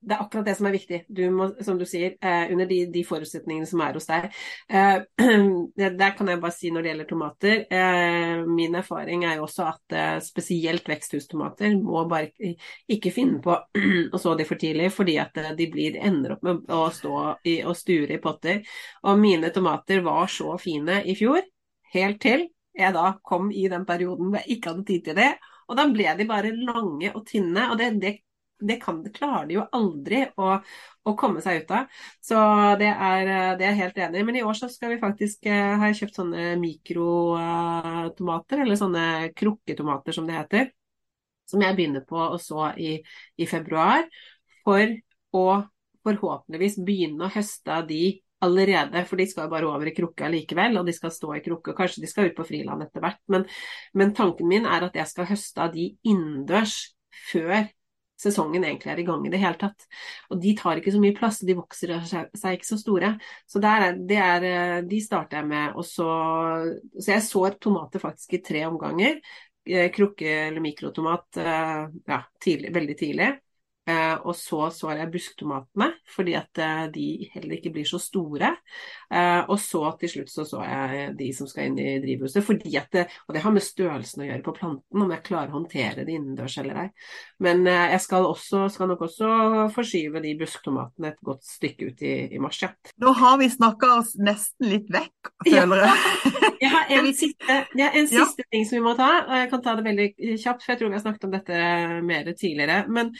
det 0.00 0.14
er 0.14 0.22
akkurat 0.22 0.46
det 0.46 0.54
som 0.54 0.68
er 0.68 0.74
viktig. 0.76 0.98
Du 1.10 1.22
må, 1.34 1.48
som 1.64 1.78
du 1.78 1.84
sier, 1.88 2.14
eh, 2.22 2.52
under 2.52 2.68
de, 2.70 2.78
de 2.92 3.02
forutsetningene 3.06 3.66
som 3.66 3.82
er 3.82 3.96
hos 3.98 4.06
deg. 4.08 4.28
Eh, 4.70 5.00
det, 5.78 5.88
der 5.98 6.12
kan 6.18 6.30
jeg 6.30 6.40
bare 6.42 6.54
si 6.54 6.70
når 6.74 6.84
det 6.84 6.92
gjelder 6.92 7.08
tomater. 7.10 7.64
Eh, 7.80 8.44
min 8.46 8.78
erfaring 8.78 9.24
er 9.26 9.38
jo 9.38 9.46
også 9.48 9.66
at 9.66 9.96
eh, 9.98 10.18
spesielt 10.24 10.88
veksthustomater 10.88 11.74
må 11.82 12.04
bare 12.10 12.54
ikke 12.88 13.12
finne 13.14 13.42
på 13.44 13.56
å 14.14 14.22
så 14.22 14.36
de 14.38 14.46
for 14.48 14.60
tidlig, 14.60 14.92
fordi 14.94 15.18
at 15.22 15.42
eh, 15.42 15.50
de 15.58 15.70
blir, 15.72 15.98
ender 15.98 16.36
opp 16.36 16.46
med 16.46 16.70
å 16.74 16.84
stå 16.94 17.16
i, 17.42 17.58
og 17.64 17.74
sture 17.78 18.18
i 18.18 18.22
potter. 18.22 18.62
Og 19.02 19.18
mine 19.18 19.50
tomater 19.54 20.04
var 20.06 20.30
så 20.30 20.54
fine 20.62 21.02
i 21.10 21.18
fjor, 21.18 21.42
helt 21.94 22.22
til 22.22 22.46
jeg 22.78 22.94
da 22.94 23.12
kom 23.26 23.50
i 23.50 23.66
den 23.70 23.84
perioden 23.88 24.30
hvor 24.30 24.42
jeg 24.44 24.58
ikke 24.58 24.72
hadde 24.72 24.86
tid 24.86 25.06
til 25.08 25.18
det. 25.18 25.32
Og 25.68 25.76
da 25.76 25.84
ble 25.90 26.12
de 26.16 26.26
bare 26.28 26.54
lange 26.54 27.10
og 27.10 27.24
tynne. 27.26 27.64
og 27.72 27.78
det, 27.80 27.88
det 28.02 28.12
det, 28.60 28.76
kan, 28.82 29.12
klarer 29.14 29.46
de 29.48 29.54
jo 29.58 29.66
aldri 29.74 30.24
å, 30.36 30.62
å, 31.04 31.14
komme 31.18 31.40
seg 31.44 31.62
ut 31.62 31.70
av. 31.76 31.82
Så 32.24 32.36
det 32.80 32.90
er, 32.90 33.22
jeg 33.62 33.80
helt 33.80 33.98
enig 34.04 34.18
i. 34.20 34.24
Men 34.28 34.36
i 34.40 34.44
år 34.46 34.54
så 34.58 34.66
skal 34.72 34.88
vi 34.94 35.02
faktisk 35.02 35.38
ha 35.48 35.92
kjøpt 35.94 36.16
sånne 36.20 36.42
mikrotomater, 36.62 38.56
eller 38.64 38.76
sånne 38.80 39.04
krukketomater 39.38 40.12
som 40.16 40.26
det 40.28 40.36
heter. 40.38 40.64
Som 41.48 41.60
jeg 41.64 41.76
begynner 41.78 42.02
på 42.08 42.18
å 42.20 42.38
så 42.42 42.60
i, 42.76 43.02
i 43.40 43.44
februar. 43.48 44.00
For 44.66 44.84
å 45.36 45.46
forhåpentligvis 46.06 46.78
begynne 46.84 47.26
å 47.26 47.32
høste 47.32 47.82
de 47.88 48.02
allerede, 48.44 49.02
for 49.08 49.18
de 49.18 49.26
skal 49.26 49.46
jo 49.46 49.52
bare 49.52 49.68
over 49.68 49.90
i 49.90 49.94
krukka 49.96 50.28
likevel, 50.30 50.78
og 50.78 50.86
de 50.86 50.94
skal 50.94 51.12
stå 51.14 51.34
i 51.36 51.42
krukke. 51.44 51.74
Kanskje 51.76 52.04
de 52.04 52.10
skal 52.10 52.30
ut 52.30 52.36
på 52.36 52.46
friland 52.46 52.84
etter 52.84 53.02
hvert, 53.02 53.20
men, 53.32 53.46
men 53.98 54.14
tanken 54.16 54.48
min 54.50 54.68
er 54.68 54.86
at 54.86 54.98
jeg 54.98 55.10
skal 55.10 55.28
høste 55.32 55.64
av 55.64 55.74
de 55.74 55.90
innendørs 56.06 56.78
før 57.32 57.66
sesongen 58.18 58.64
egentlig 58.66 58.92
er 58.92 59.02
i 59.02 59.06
gang 59.06 59.26
i 59.26 59.32
det 59.32 59.40
hele 59.42 59.58
tatt. 59.60 59.86
Og 60.32 60.40
de 60.42 60.54
tar 60.58 60.80
ikke 60.80 60.94
så 60.94 61.02
mye 61.02 61.16
plass, 61.16 61.40
de 61.46 61.56
vokser 61.58 61.94
seg 62.04 62.56
ikke 62.56 62.68
så 62.68 62.80
store. 62.80 63.12
Så 63.48 63.62
er, 63.62 63.90
er, 64.18 64.48
de 64.88 65.02
starter 65.02 65.40
jeg 65.40 65.50
med. 65.50 65.78
Så, 65.86 66.08
så 66.98 67.12
jeg 67.14 67.26
sår 67.26 67.60
tomater 67.62 68.02
faktisk 68.02 68.38
i 68.38 68.42
tre 68.44 68.64
omganger. 68.68 69.20
Krukke 69.92 70.30
eller 70.48 70.64
mikrotomat 70.64 71.38
ja, 71.38 72.22
tidlig, 72.40 72.72
veldig 72.74 72.98
tidlig. 72.98 73.32
Uh, 73.88 74.18
og 74.28 74.34
så 74.36 74.66
sår 74.74 74.98
jeg 75.00 75.10
busktomatene, 75.14 75.86
fordi 76.12 76.34
at 76.36 76.60
uh, 76.60 76.82
de 76.92 77.06
heller 77.32 77.56
ikke 77.56 77.72
blir 77.72 77.86
så 77.88 78.00
store. 78.02 78.50
Uh, 79.08 79.48
og 79.48 79.56
så 79.62 79.80
til 80.00 80.12
slutt 80.12 80.32
så 80.32 80.44
så 80.48 80.60
jeg 80.66 81.14
de 81.16 81.28
som 81.32 81.48
skal 81.48 81.70
inn 81.70 81.78
i 81.80 81.94
drivhuset, 82.02 82.44
fordi 82.44 82.74
at 82.76 82.92
det, 82.92 83.06
Og 83.26 83.34
det 83.34 83.42
har 83.44 83.54
med 83.54 83.64
størrelsen 83.64 84.24
å 84.24 84.28
gjøre 84.28 84.44
på 84.44 84.54
planten, 84.58 85.04
om 85.04 85.14
jeg 85.14 85.24
klarer 85.24 85.52
å 85.52 85.56
håndtere 85.56 86.04
det 86.04 86.18
innendørs 86.18 86.58
eller 86.60 86.82
ei. 86.82 86.86
Men 87.44 87.64
jeg 87.68 88.00
skal, 88.04 88.26
også, 88.28 88.66
skal, 88.72 88.90
nok 88.90 89.06
også 89.08 89.30
forskyve 89.72 90.20
de 90.24 90.34
busktomatene 90.40 91.12
et 91.12 91.24
godt 91.24 91.46
stykke 91.46 91.88
ut 91.88 92.04
i, 92.04 92.14
i 92.34 92.42
mars, 92.42 92.60
ja. 92.62 92.72
Nå 93.00 93.14
har 93.16 93.38
vi 93.40 93.48
snakka 93.52 93.92
oss 94.00 94.14
nesten 94.20 94.68
litt 94.68 94.92
vekk, 94.92 95.32
føler 95.48 95.86
jeg. 95.86 95.96
Ja. 96.28 96.44
Jeg 96.58 96.70
har 96.72 96.88
en 96.90 97.08
siste, 97.14 97.56
ja, 97.78 97.88
en 97.94 98.08
siste 98.10 98.42
ja. 98.42 98.46
ting 98.50 98.64
som 98.66 98.78
vi 98.78 98.82
må 98.82 98.94
ta. 98.98 99.08
Jeg 99.42 99.50
kan 99.52 99.60
ta 99.62 99.76
det 99.78 99.84
veldig 99.86 100.06
kjapt, 100.42 100.64
for 100.64 100.72
jeg 100.72 100.80
tror 100.80 100.90
vi 100.90 100.96
har 100.96 101.04
snakket 101.04 101.26
om 101.28 101.34
dette 101.36 101.60
mer 102.08 102.30
tidligere. 102.32 102.78
Men 102.90 103.12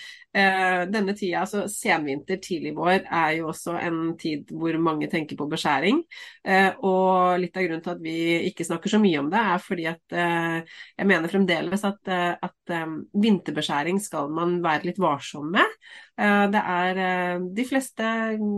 denne 0.92 1.14
tida, 1.16 1.42
altså 1.44 1.64
senvinter, 1.70 2.38
tidlig 2.42 2.74
vår, 2.76 3.04
er 3.04 3.34
jo 3.38 3.48
også 3.52 3.76
en 3.80 4.00
tid 4.20 4.50
hvor 4.54 4.78
mange 4.82 5.08
tenker 5.10 5.38
på 5.38 5.46
beskjæring. 5.50 6.00
Eh, 6.44 6.70
og 6.86 7.38
litt 7.42 7.56
av 7.56 7.66
grunnen 7.66 7.84
til 7.84 7.94
at 7.94 8.02
vi 8.04 8.16
ikke 8.50 8.66
snakker 8.68 8.92
så 8.92 9.00
mye 9.02 9.20
om 9.22 9.30
det, 9.32 9.42
er 9.54 9.64
fordi 9.64 9.88
at 9.90 10.16
eh, 10.16 10.78
jeg 10.98 11.10
mener 11.10 11.32
fremdeles 11.32 11.84
at, 11.88 12.12
eh, 12.12 12.32
at 12.48 12.74
vinterbeskjæring 13.26 14.00
skal 14.04 14.32
man 14.34 14.58
være 14.64 14.90
litt 14.90 15.00
varsom 15.02 15.48
med. 15.54 15.78
det 16.18 16.60
er 16.60 17.38
De 17.54 17.64
fleste 17.64 18.08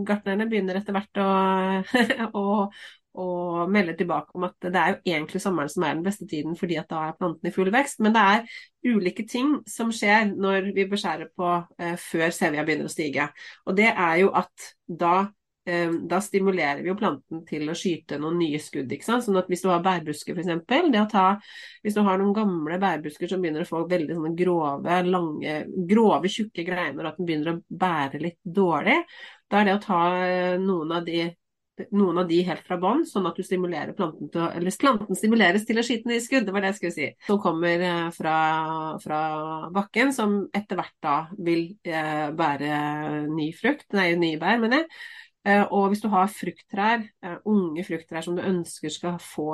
gartnerne 0.07 0.47
begynner 0.49 0.79
etter 0.79 0.95
hvert 0.95 1.19
å, 1.21 1.27
å 2.41 2.45
og 3.19 3.71
melder 3.71 3.97
tilbake 3.99 4.35
om 4.35 4.45
at 4.47 4.55
det 4.63 4.79
er 4.79 4.93
jo 4.93 5.11
egentlig 5.13 5.41
sommeren 5.43 5.69
som 5.71 5.83
er 5.83 5.97
den 5.97 6.05
beste 6.05 6.27
tiden, 6.27 6.55
fordi 6.55 6.77
at 6.79 6.89
da 6.91 7.07
er 7.09 7.17
plantene 7.19 7.51
i 7.51 7.55
full 7.55 7.71
vekst. 7.73 7.99
Men 7.99 8.15
det 8.15 8.23
er 8.23 8.47
ulike 8.87 9.25
ting 9.27 9.57
som 9.67 9.91
skjer 9.95 10.31
når 10.31 10.71
vi 10.75 10.87
beskjærer 10.89 11.33
på 11.35 11.51
eh, 11.81 11.97
før 11.99 12.31
sevia 12.35 12.63
begynner 12.67 12.87
å 12.87 12.93
stige. 12.93 13.27
Og 13.67 13.75
det 13.77 13.89
er 13.91 14.21
jo 14.21 14.31
at 14.39 14.69
da, 14.87 15.15
eh, 15.67 15.91
da 16.07 16.21
stimulerer 16.23 16.79
vi 16.85 16.91
jo 16.93 16.95
planten 16.99 17.43
til 17.49 17.67
å 17.67 17.75
skyte 17.75 18.19
noen 18.21 18.39
nye 18.39 18.63
skudd. 18.63 18.95
ikke 18.95 19.09
sant? 19.09 19.27
Sånn 19.27 19.41
at 19.41 19.51
hvis 19.51 19.65
du 19.65 19.69
har 19.73 19.83
bærbusker 19.83 20.39
f.eks., 20.39 21.51
hvis 21.83 21.99
du 21.99 22.01
har 22.07 22.21
noen 22.21 22.33
gamle 22.37 22.79
bærbusker 22.79 23.27
som 23.27 23.43
begynner 23.43 23.67
å 23.67 23.71
få 23.73 23.83
veldig 23.91 24.21
sånne 24.21 24.33
grove, 24.39 25.03
lange, 25.09 25.59
grove, 25.91 26.31
tjukke 26.31 26.63
greiner, 26.63 27.03
og 27.03 27.11
at 27.11 27.19
den 27.19 27.27
begynner 27.27 27.57
å 27.57 27.61
bære 27.83 28.23
litt 28.23 28.39
dårlig, 28.39 29.01
da 29.51 29.59
er 29.59 29.67
det 29.67 29.77
å 29.81 29.83
ta 29.83 30.01
eh, 30.23 30.57
noen 30.63 30.95
av 30.95 31.03
de 31.03 31.27
noen 31.95 32.19
av 32.21 32.27
de 32.29 32.41
helt 32.45 32.65
fra 32.67 32.77
bånn, 32.81 33.05
sånn 33.07 33.25
at 33.29 33.37
du 33.39 33.45
stimulerer 33.45 33.95
planten 33.97 34.29
til 34.31 34.43
å 34.43 34.49
Eller 34.57 34.75
planten 34.79 35.17
stimuleres 35.17 35.65
til 35.65 35.79
å 35.79 35.85
skyte 35.85 36.09
nye 36.11 36.21
skudd, 36.23 36.45
det 36.45 36.53
var 36.53 36.65
det 36.65 36.73
jeg 36.73 36.79
skulle 36.79 36.97
si. 36.97 37.09
Som 37.27 37.39
kommer 37.41 37.85
fra, 38.15 38.35
fra 39.01 39.21
bakken, 39.73 40.13
som 40.15 40.37
etter 40.53 40.79
hvert 40.79 40.97
da 41.03 41.15
vil 41.39 41.65
eh, 41.87 42.29
bære 42.37 42.75
ny 43.31 43.49
frukt, 43.57 43.87
nei, 43.97 44.11
nye 44.19 44.39
bær, 44.41 44.61
mener 44.61 44.83
jeg. 44.83 44.91
Eh, 45.47 45.63
og 45.73 45.89
hvis 45.89 46.03
du 46.03 46.09
har 46.13 46.29
frukttrær, 46.29 47.07
eh, 47.25 47.37
unge 47.49 47.85
frukttrær 47.87 48.25
som 48.25 48.35
du 48.37 48.43
ønsker 48.45 48.93
skal 48.93 49.17
få 49.21 49.49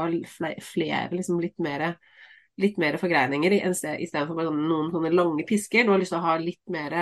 flere 0.60 1.15
liksom 1.15 1.39
litt 1.39 1.56
mer 1.63 1.93
litt 2.62 2.78
mer 2.82 2.98
forgreininger 2.98 3.54
istedenfor 3.54 4.38
bare 4.38 4.52
noen 4.54 4.89
sånne 4.93 5.12
lange 5.13 5.46
pisker. 5.48 5.86
Du 5.86 5.91
har 5.93 6.02
lyst 6.02 6.13
til 6.13 6.20
å 6.20 6.26
ha 6.26 6.36
litt 6.41 6.62
mer 6.74 6.96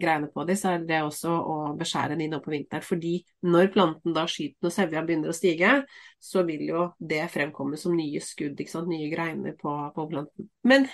greiner 0.00 0.28
på 0.32 0.44
dem, 0.48 0.58
så 0.60 0.74
er 0.74 0.84
det 0.88 1.00
også 1.06 1.32
å 1.32 1.56
beskjære 1.80 2.18
de 2.20 2.28
nå 2.28 2.40
på 2.44 2.52
vinteren. 2.52 2.84
Fordi 2.84 3.14
når 3.48 3.70
planten 3.74 4.16
da 4.16 4.26
skyter 4.28 4.66
når 4.66 4.74
sevja 4.76 5.04
begynner 5.06 5.32
å 5.32 5.36
stige, 5.36 5.74
så 6.20 6.44
vil 6.48 6.66
jo 6.68 6.88
det 7.00 7.22
fremkomme 7.32 7.80
som 7.80 7.96
nye 7.96 8.20
skudd, 8.24 8.60
nye 8.90 9.08
greiner 9.12 9.56
på, 9.60 9.76
på 9.96 10.08
planten. 10.12 10.50
Men 10.68 10.88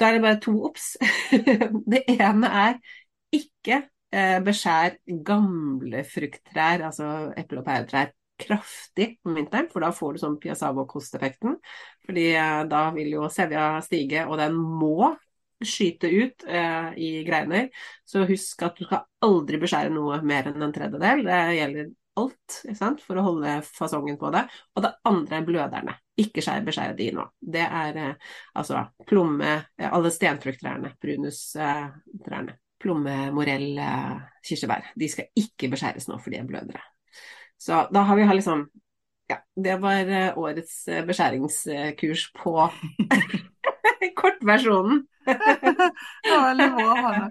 da 0.00 0.08
er 0.08 0.16
det 0.16 0.24
bare 0.24 0.40
to 0.40 0.56
obs. 0.70 0.94
det 1.92 2.04
ene 2.16 2.54
er 2.64 2.78
ikke 3.36 3.82
eh, 4.14 4.38
beskjær 4.44 4.96
gamle 5.26 6.04
frukttrær, 6.08 6.86
altså 6.88 7.10
eple- 7.36 7.60
og 7.60 7.68
pæretrær, 7.68 8.14
kraftig 8.40 9.08
om 9.26 9.36
vinteren, 9.38 9.70
for 9.72 9.84
da 9.84 9.92
får 9.94 10.16
du 10.16 10.22
sånn 10.22 10.38
piazzavo-kosteffekten. 10.42 11.58
Fordi 12.06 12.26
eh, 12.34 12.60
da 12.70 12.84
vil 12.96 13.14
jo 13.16 13.30
sevja 13.32 13.72
stige, 13.86 14.26
og 14.26 14.40
den 14.40 14.58
må 14.58 15.12
skyte 15.60 16.08
ut 16.08 16.44
eh, 16.48 16.92
i 16.96 17.10
greiner. 17.26 17.68
Så 18.08 18.24
husk 18.28 18.62
at 18.64 18.78
du 18.78 18.86
skal 18.86 19.04
aldri 19.26 19.60
beskjære 19.60 19.92
noe 19.92 20.20
mer 20.24 20.48
enn 20.50 20.64
en 20.64 20.74
tredjedel. 20.74 21.24
Det 21.26 21.40
gjelder 21.58 21.90
alt 22.20 23.04
for 23.04 23.18
å 23.18 23.24
holde 23.24 23.56
fasongen 23.66 24.18
på 24.20 24.30
det. 24.34 24.44
Og 24.74 24.84
det 24.84 24.92
andre 25.08 25.38
er 25.38 25.46
bløderne. 25.46 25.96
Ikke 26.20 26.44
skjær 26.44 26.64
beskjære 26.66 26.96
de 26.98 27.10
nå. 27.16 27.26
Det 27.40 27.64
er 27.64 28.00
eh, 28.00 28.32
altså 28.58 28.84
plomme, 29.08 29.52
eh, 29.78 29.90
alle 29.90 30.12
stenfrukttrærne, 30.14 30.94
brunustrærne. 31.00 32.58
Plomme, 32.80 33.16
morell, 33.36 33.76
eh, 33.78 34.16
kirsebær. 34.46 34.92
De 34.96 35.08
skal 35.12 35.30
ikke 35.36 35.70
beskjæres 35.72 36.08
nå, 36.08 36.18
for 36.20 36.32
de 36.32 36.40
er 36.40 36.48
blødere. 36.48 36.82
Så 37.60 37.84
da 37.92 38.04
har 38.08 38.16
vi 38.16 38.28
liksom 38.34 38.68
Ja, 39.30 39.36
det 39.54 39.76
var 39.78 40.08
eh, 40.10 40.38
årets 40.38 40.88
eh, 40.88 41.04
beskjæringskurs 41.06 42.32
på 42.34 42.54
kortversjonen. 44.20 45.04
var 45.26 46.46
veldig 46.48 46.70
bra, 46.74 46.94
Hanne. 47.04 47.28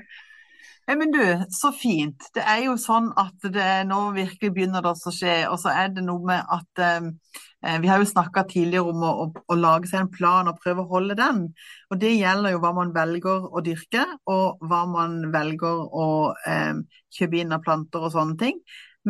Ja, 0.89 0.95
men 0.95 1.11
du, 1.11 1.21
så 1.49 1.69
fint. 1.75 2.31
Det 2.33 2.41
er 2.41 2.63
jo 2.63 2.71
sånn 2.81 3.11
at 3.19 3.43
det 3.53 3.67
nå 3.85 3.97
virkelig 4.15 4.49
begynner 4.55 4.81
det 4.81 4.95
å 4.95 5.11
skje. 5.13 5.35
Og 5.51 5.59
så 5.61 5.69
er 5.69 5.91
det 5.93 6.01
noe 6.07 6.23
med 6.25 6.55
at 6.55 6.81
eh, 6.81 7.75
vi 7.83 7.91
har 7.91 8.01
jo 8.01 8.07
snakka 8.09 8.47
tidligere 8.49 8.89
om 8.89 9.03
å, 9.05 9.11
å, 9.21 9.27
å, 9.53 9.57
lage 9.59 9.91
seg 9.91 10.01
en 10.01 10.09
plan 10.15 10.49
og 10.49 10.57
prøve 10.63 10.81
å 10.81 10.89
holde 10.89 11.19
den. 11.19 11.43
Og 11.91 12.01
det 12.01 12.15
gjelder 12.15 12.55
jo 12.55 12.63
hva 12.63 12.71
man 12.79 12.95
velger 12.95 13.45
å 13.51 13.61
dyrke, 13.61 14.07
og 14.33 14.65
hva 14.65 14.81
man 14.89 15.19
velger 15.35 15.83
å 15.93 16.07
eh, 16.49 16.81
kjøpe 17.19 17.43
inn 17.43 17.53
av 17.53 17.61
planter 17.67 18.07
og 18.07 18.15
sånne 18.15 18.39
ting. 18.41 18.57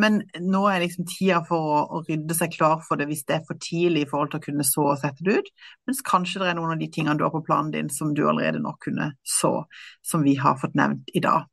Men 0.00 0.20
nå 0.40 0.62
er 0.70 0.82
liksom 0.84 1.06
tida 1.08 1.40
for 1.46 1.74
å, 1.74 1.78
å, 1.96 2.02
rydde 2.08 2.36
seg 2.36 2.54
klar 2.56 2.80
for 2.86 3.00
det 3.00 3.08
hvis 3.10 3.24
det 3.28 3.38
er 3.38 3.46
for 3.48 3.60
tidlig 3.62 4.06
i 4.06 4.10
forhold 4.10 4.32
til 4.32 4.40
å 4.40 4.46
kunne 4.46 4.66
så 4.66 4.86
og 4.92 5.00
sette 5.02 5.26
det 5.26 5.38
ut. 5.40 5.50
Mens 5.88 6.02
kanskje 6.06 6.42
det 6.42 6.50
er 6.50 6.58
noen 6.58 6.74
av 6.74 6.82
de 6.82 6.90
tingene 6.92 7.18
du 7.18 7.26
har 7.26 7.34
på 7.34 7.44
planen 7.46 7.72
din 7.74 7.90
som 7.92 8.14
du 8.16 8.24
allerede 8.26 8.62
nå 8.62 8.74
kunne 8.84 9.12
så, 9.26 9.52
som 10.06 10.24
vi 10.26 10.36
har 10.40 10.58
fått 10.60 10.78
nevnt 10.78 11.12
i 11.14 11.22
dag. 11.24 11.48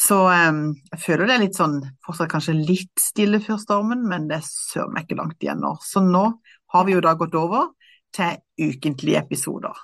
Så 0.00 0.16
um, 0.28 0.62
jeg 0.92 1.02
føler 1.02 1.28
det 1.28 1.36
er 1.36 1.44
litt 1.44 1.58
sånn, 1.58 1.80
fortsatt 2.06 2.30
kanskje 2.32 2.56
litt 2.56 3.02
stille 3.02 3.40
før 3.44 3.60
stormen, 3.60 4.06
men 4.08 4.30
det 4.30 4.38
er 4.38 4.46
søren 4.46 4.94
meg 4.96 5.08
ikke 5.08 5.20
langt 5.20 5.44
igjen 5.44 5.60
nå. 5.60 5.74
Så 5.84 6.02
nå 6.04 6.24
har 6.72 6.86
vi 6.86 6.96
jo 6.96 7.04
da 7.04 7.16
gått 7.18 7.36
over 7.36 7.72
til 8.16 8.70
ukentlige 8.70 9.20
episoder. 9.20 9.76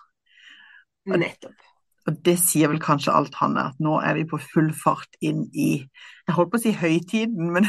Og 1.07 1.19
Nettopp. 1.21 1.76
Og 2.07 2.19
det 2.27 2.37
sier 2.39 2.71
vel 2.71 2.81
kanskje 2.83 3.15
alt, 3.15 3.35
Hanne, 3.41 3.69
at 3.73 3.81
nå 3.83 3.99
er 3.99 4.15
vi 4.19 4.27
på 4.31 4.39
full 4.39 4.71
fart 4.85 5.19
inn 5.25 5.47
i 5.53 5.71
Jeg 5.83 6.37
holdt 6.37 6.53
på 6.53 6.61
å 6.61 6.63
si 6.63 6.75
høytiden, 6.77 7.51
men 7.55 7.67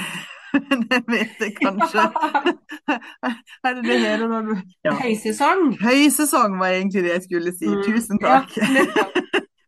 det 0.91 1.01
vet 1.09 1.41
jeg 1.41 1.55
kanskje 1.57 2.05
Er 2.87 3.77
det 3.77 3.83
det 3.83 3.99
hele 4.03 4.29
når 4.29 4.47
du 4.47 4.53
ja. 4.85 4.93
Høysesong. 5.01 5.73
Høysesong 5.81 6.57
var 6.61 6.77
egentlig 6.77 7.03
det 7.07 7.15
jeg 7.17 7.25
skulle 7.27 7.53
si. 7.57 7.69
Mm. 7.69 7.83
Tusen 7.89 8.23
takk. 8.23 8.57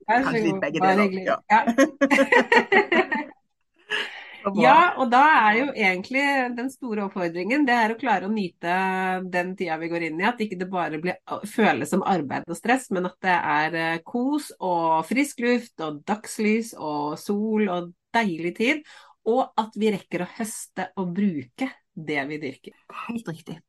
Ja, 0.10 0.24
Kanskje 0.24 0.40
litt 0.42 0.56
begge 0.58 0.80
deler. 0.82 1.12
Ja. 1.22 1.36
ja. 4.58 4.70
Ja, 4.70 4.86
og 5.02 5.10
da 5.12 5.22
er 5.38 5.58
jo 5.60 5.66
egentlig 5.74 6.24
den 6.58 6.70
store 6.74 7.06
oppfordringen 7.08 7.66
det 7.68 7.76
er 7.76 7.94
å 7.94 7.98
klare 8.00 8.28
å 8.28 8.34
nyte 8.34 8.76
den 9.32 9.54
tida 9.60 9.78
vi 9.82 9.90
går 9.92 10.08
inn 10.10 10.22
i. 10.22 10.28
At 10.30 10.42
ikke 10.44 10.60
det 10.60 10.70
bare 10.72 11.02
blir, 11.02 11.20
føles 11.50 11.92
som 11.94 12.06
arbeid 12.08 12.50
og 12.50 12.58
stress, 12.58 12.90
men 12.96 13.10
at 13.10 13.18
det 13.26 13.36
er 13.38 13.78
eh, 13.80 14.02
kos 14.06 14.52
og 14.60 15.06
frisk 15.10 15.44
luft 15.46 15.86
og 15.86 16.02
dagslys 16.08 16.74
og 16.78 17.20
sol 17.22 17.68
og 17.70 17.94
deilig 18.16 18.56
tid. 18.58 18.84
Og 19.30 19.44
at 19.60 19.76
vi 19.78 19.92
rekker 19.94 20.24
å 20.24 20.32
høste 20.40 20.90
og 20.98 21.14
bruke 21.16 21.70
det 22.00 22.22
vi 22.30 22.40
dyrker. 22.42 22.78
Helt 23.06 23.28
riktig. 23.30 23.60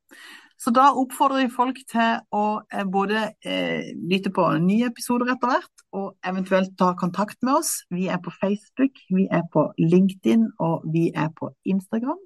Så 0.61 0.73
da 0.77 0.91
oppfordrer 0.93 1.47
vi 1.47 1.53
folk 1.55 1.79
til 1.89 2.19
å 2.37 2.43
eh, 2.69 2.85
både 2.85 3.31
eh, 3.49 3.93
lytte 4.11 4.33
på 4.35 4.45
nye 4.61 4.91
episoder 4.91 5.33
etter 5.33 5.55
hvert, 5.55 5.85
og 5.97 6.11
eventuelt 6.27 6.75
ta 6.79 6.93
kontakt 7.01 7.41
med 7.47 7.63
oss. 7.63 7.71
Vi 7.89 8.11
er 8.13 8.21
på 8.21 8.33
Facebook, 8.35 9.01
vi 9.09 9.25
er 9.33 9.47
på 9.53 9.71
LinkedIn 9.81 10.51
og 10.61 10.85
vi 10.93 11.09
er 11.17 11.33
på 11.37 11.49
Instagram. 11.65 12.21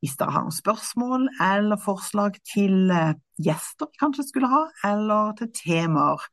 Hvis 0.00 0.16
dere 0.16 0.32
har 0.32 0.46
noen 0.46 0.56
spørsmål 0.56 1.26
eller 1.44 1.80
forslag 1.84 2.38
til 2.48 2.88
eh, 2.96 3.12
gjester 3.44 3.90
vi 3.90 4.00
kanskje 4.00 4.24
skulle 4.30 4.48
ha, 4.48 4.62
eller 4.88 5.36
til 5.36 5.52
temaer, 5.60 6.24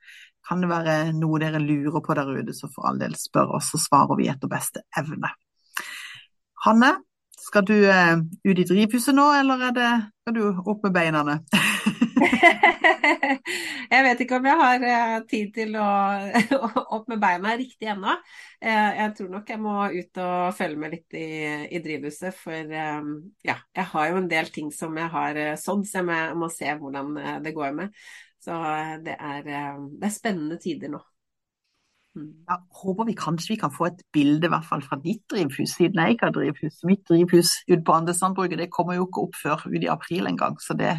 kan 0.47 0.63
det 0.63 0.71
være 0.71 0.95
noe 1.17 1.41
dere 1.43 1.59
lurer 1.59 1.99
på 1.99 2.15
der 2.15 2.31
ute, 2.37 2.55
så 2.55 2.71
for 2.71 2.87
all 2.87 3.03
del 3.03 3.17
spør 3.19 3.57
oss, 3.59 3.73
så 3.73 3.81
svarer 3.83 4.15
vi 4.15 4.29
etter 4.31 4.47
beste 4.47 4.85
evne. 4.95 5.33
Hanne, 6.63 6.93
skal 7.47 7.63
du 7.67 7.75
uh, 7.87 8.19
ut 8.43 8.59
i 8.59 8.65
drivhuset 8.67 9.15
nå, 9.15 9.25
eller 9.39 9.61
er 9.69 9.73
det, 9.75 9.91
skal 10.23 10.35
du 10.35 10.43
opp 10.67 10.83
med 10.83 10.93
beina? 10.95 11.23
jeg 13.93 14.01
vet 14.03 14.21
ikke 14.23 14.39
om 14.39 14.47
jeg 14.49 14.57
har 14.61 14.77
uh, 14.83 15.17
tid 15.31 15.47
til 15.55 15.75
å 15.79 15.87
opp 16.97 17.07
med 17.11 17.21
beina 17.23 17.55
riktig 17.59 17.87
ennå. 17.93 18.13
Uh, 18.59 18.91
jeg 18.99 19.13
tror 19.17 19.29
nok 19.37 19.45
jeg 19.53 19.63
må 19.63 19.75
ut 19.95 20.13
og 20.25 20.57
følge 20.59 20.81
med 20.83 20.95
litt 20.97 21.19
i, 21.19 21.27
i 21.71 21.83
drivhuset. 21.83 22.35
For 22.35 22.77
um, 22.99 23.11
ja, 23.47 23.57
jeg 23.79 23.87
har 23.93 24.05
jo 24.11 24.21
en 24.21 24.31
del 24.31 24.47
ting 24.53 24.69
som 24.75 24.97
jeg 24.99 25.09
har 25.15 25.33
sådd, 25.61 25.83
så 25.87 26.01
jeg 26.01 26.09
må, 26.09 26.17
må 26.43 26.47
se 26.53 26.69
hvordan 26.81 27.07
det 27.45 27.55
går 27.55 27.71
med. 27.79 27.87
Så 28.43 28.53
det 29.03 29.15
er, 29.17 29.37
det 29.47 29.55
er 29.57 30.11
spennende 30.13 30.59
tider 30.61 30.91
nå. 30.93 31.01
Ja, 32.49 32.57
håper 32.81 33.07
vi 33.07 33.15
kanskje 33.17 33.53
vi 33.53 33.59
kan 33.61 33.73
få 33.73 33.87
et 33.89 34.01
bilde 34.13 34.47
i 34.47 34.51
hvert 34.51 34.67
fall 34.67 34.83
fra 34.85 34.97
ditt 35.03 35.23
drivhus, 35.31 35.75
siden 35.75 36.01
jeg 36.01 36.15
ikke 36.15 36.29
har 36.29 36.35
drivhus. 36.35 36.79
Mitt 36.87 37.03
drivhus 37.09 37.53
ute 37.67 37.81
på 37.85 37.95
Andesandbruket 37.95 38.61
det 38.61 38.69
kommer 38.73 38.97
jo 38.97 39.07
ikke 39.07 39.25
opp 39.27 39.39
før 39.41 39.65
ut 39.67 39.83
i 39.83 39.91
april 39.91 40.29
engang, 40.29 40.57
så 40.63 40.77
det, 40.77 40.93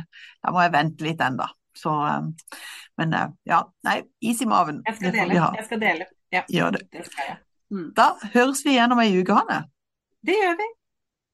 da 0.45 0.53
må 0.55 0.63
jeg 0.65 0.75
vente 0.77 1.07
litt 1.07 1.25
enda. 1.25 1.51
Så, 1.79 1.95
eh, 2.07 2.55
men 2.99 3.15
eh, 3.15 3.35
ja, 3.47 3.63
nei, 3.87 4.01
is 4.21 4.43
i 4.43 4.49
maven. 4.51 4.83
Jeg 4.87 4.99
skal 4.99 5.15
dele. 5.15 5.41
Jeg 5.59 5.69
skal 5.71 5.83
dele. 5.85 6.09
Ja, 6.35 6.43
Gjør 6.53 6.77
det. 6.77 6.85
det 6.93 7.07
skal 7.07 7.31
jeg. 7.31 7.39
Mm. 7.71 7.89
Da 7.97 8.11
høres 8.35 8.65
vi 8.65 8.75
igjen 8.77 8.93
om 8.93 9.01
ei 9.05 9.13
uke, 9.17 9.37
Hanne. 9.37 9.63
Det 10.27 10.37
gjør 10.37 10.57
vi. 10.61 10.69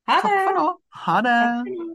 Ha 0.08 0.16
det. 0.20 0.30
Takk 0.30 0.40
for 0.48 0.58
nå. 0.60 0.70
Ha 1.04 1.20
det. 1.24 1.94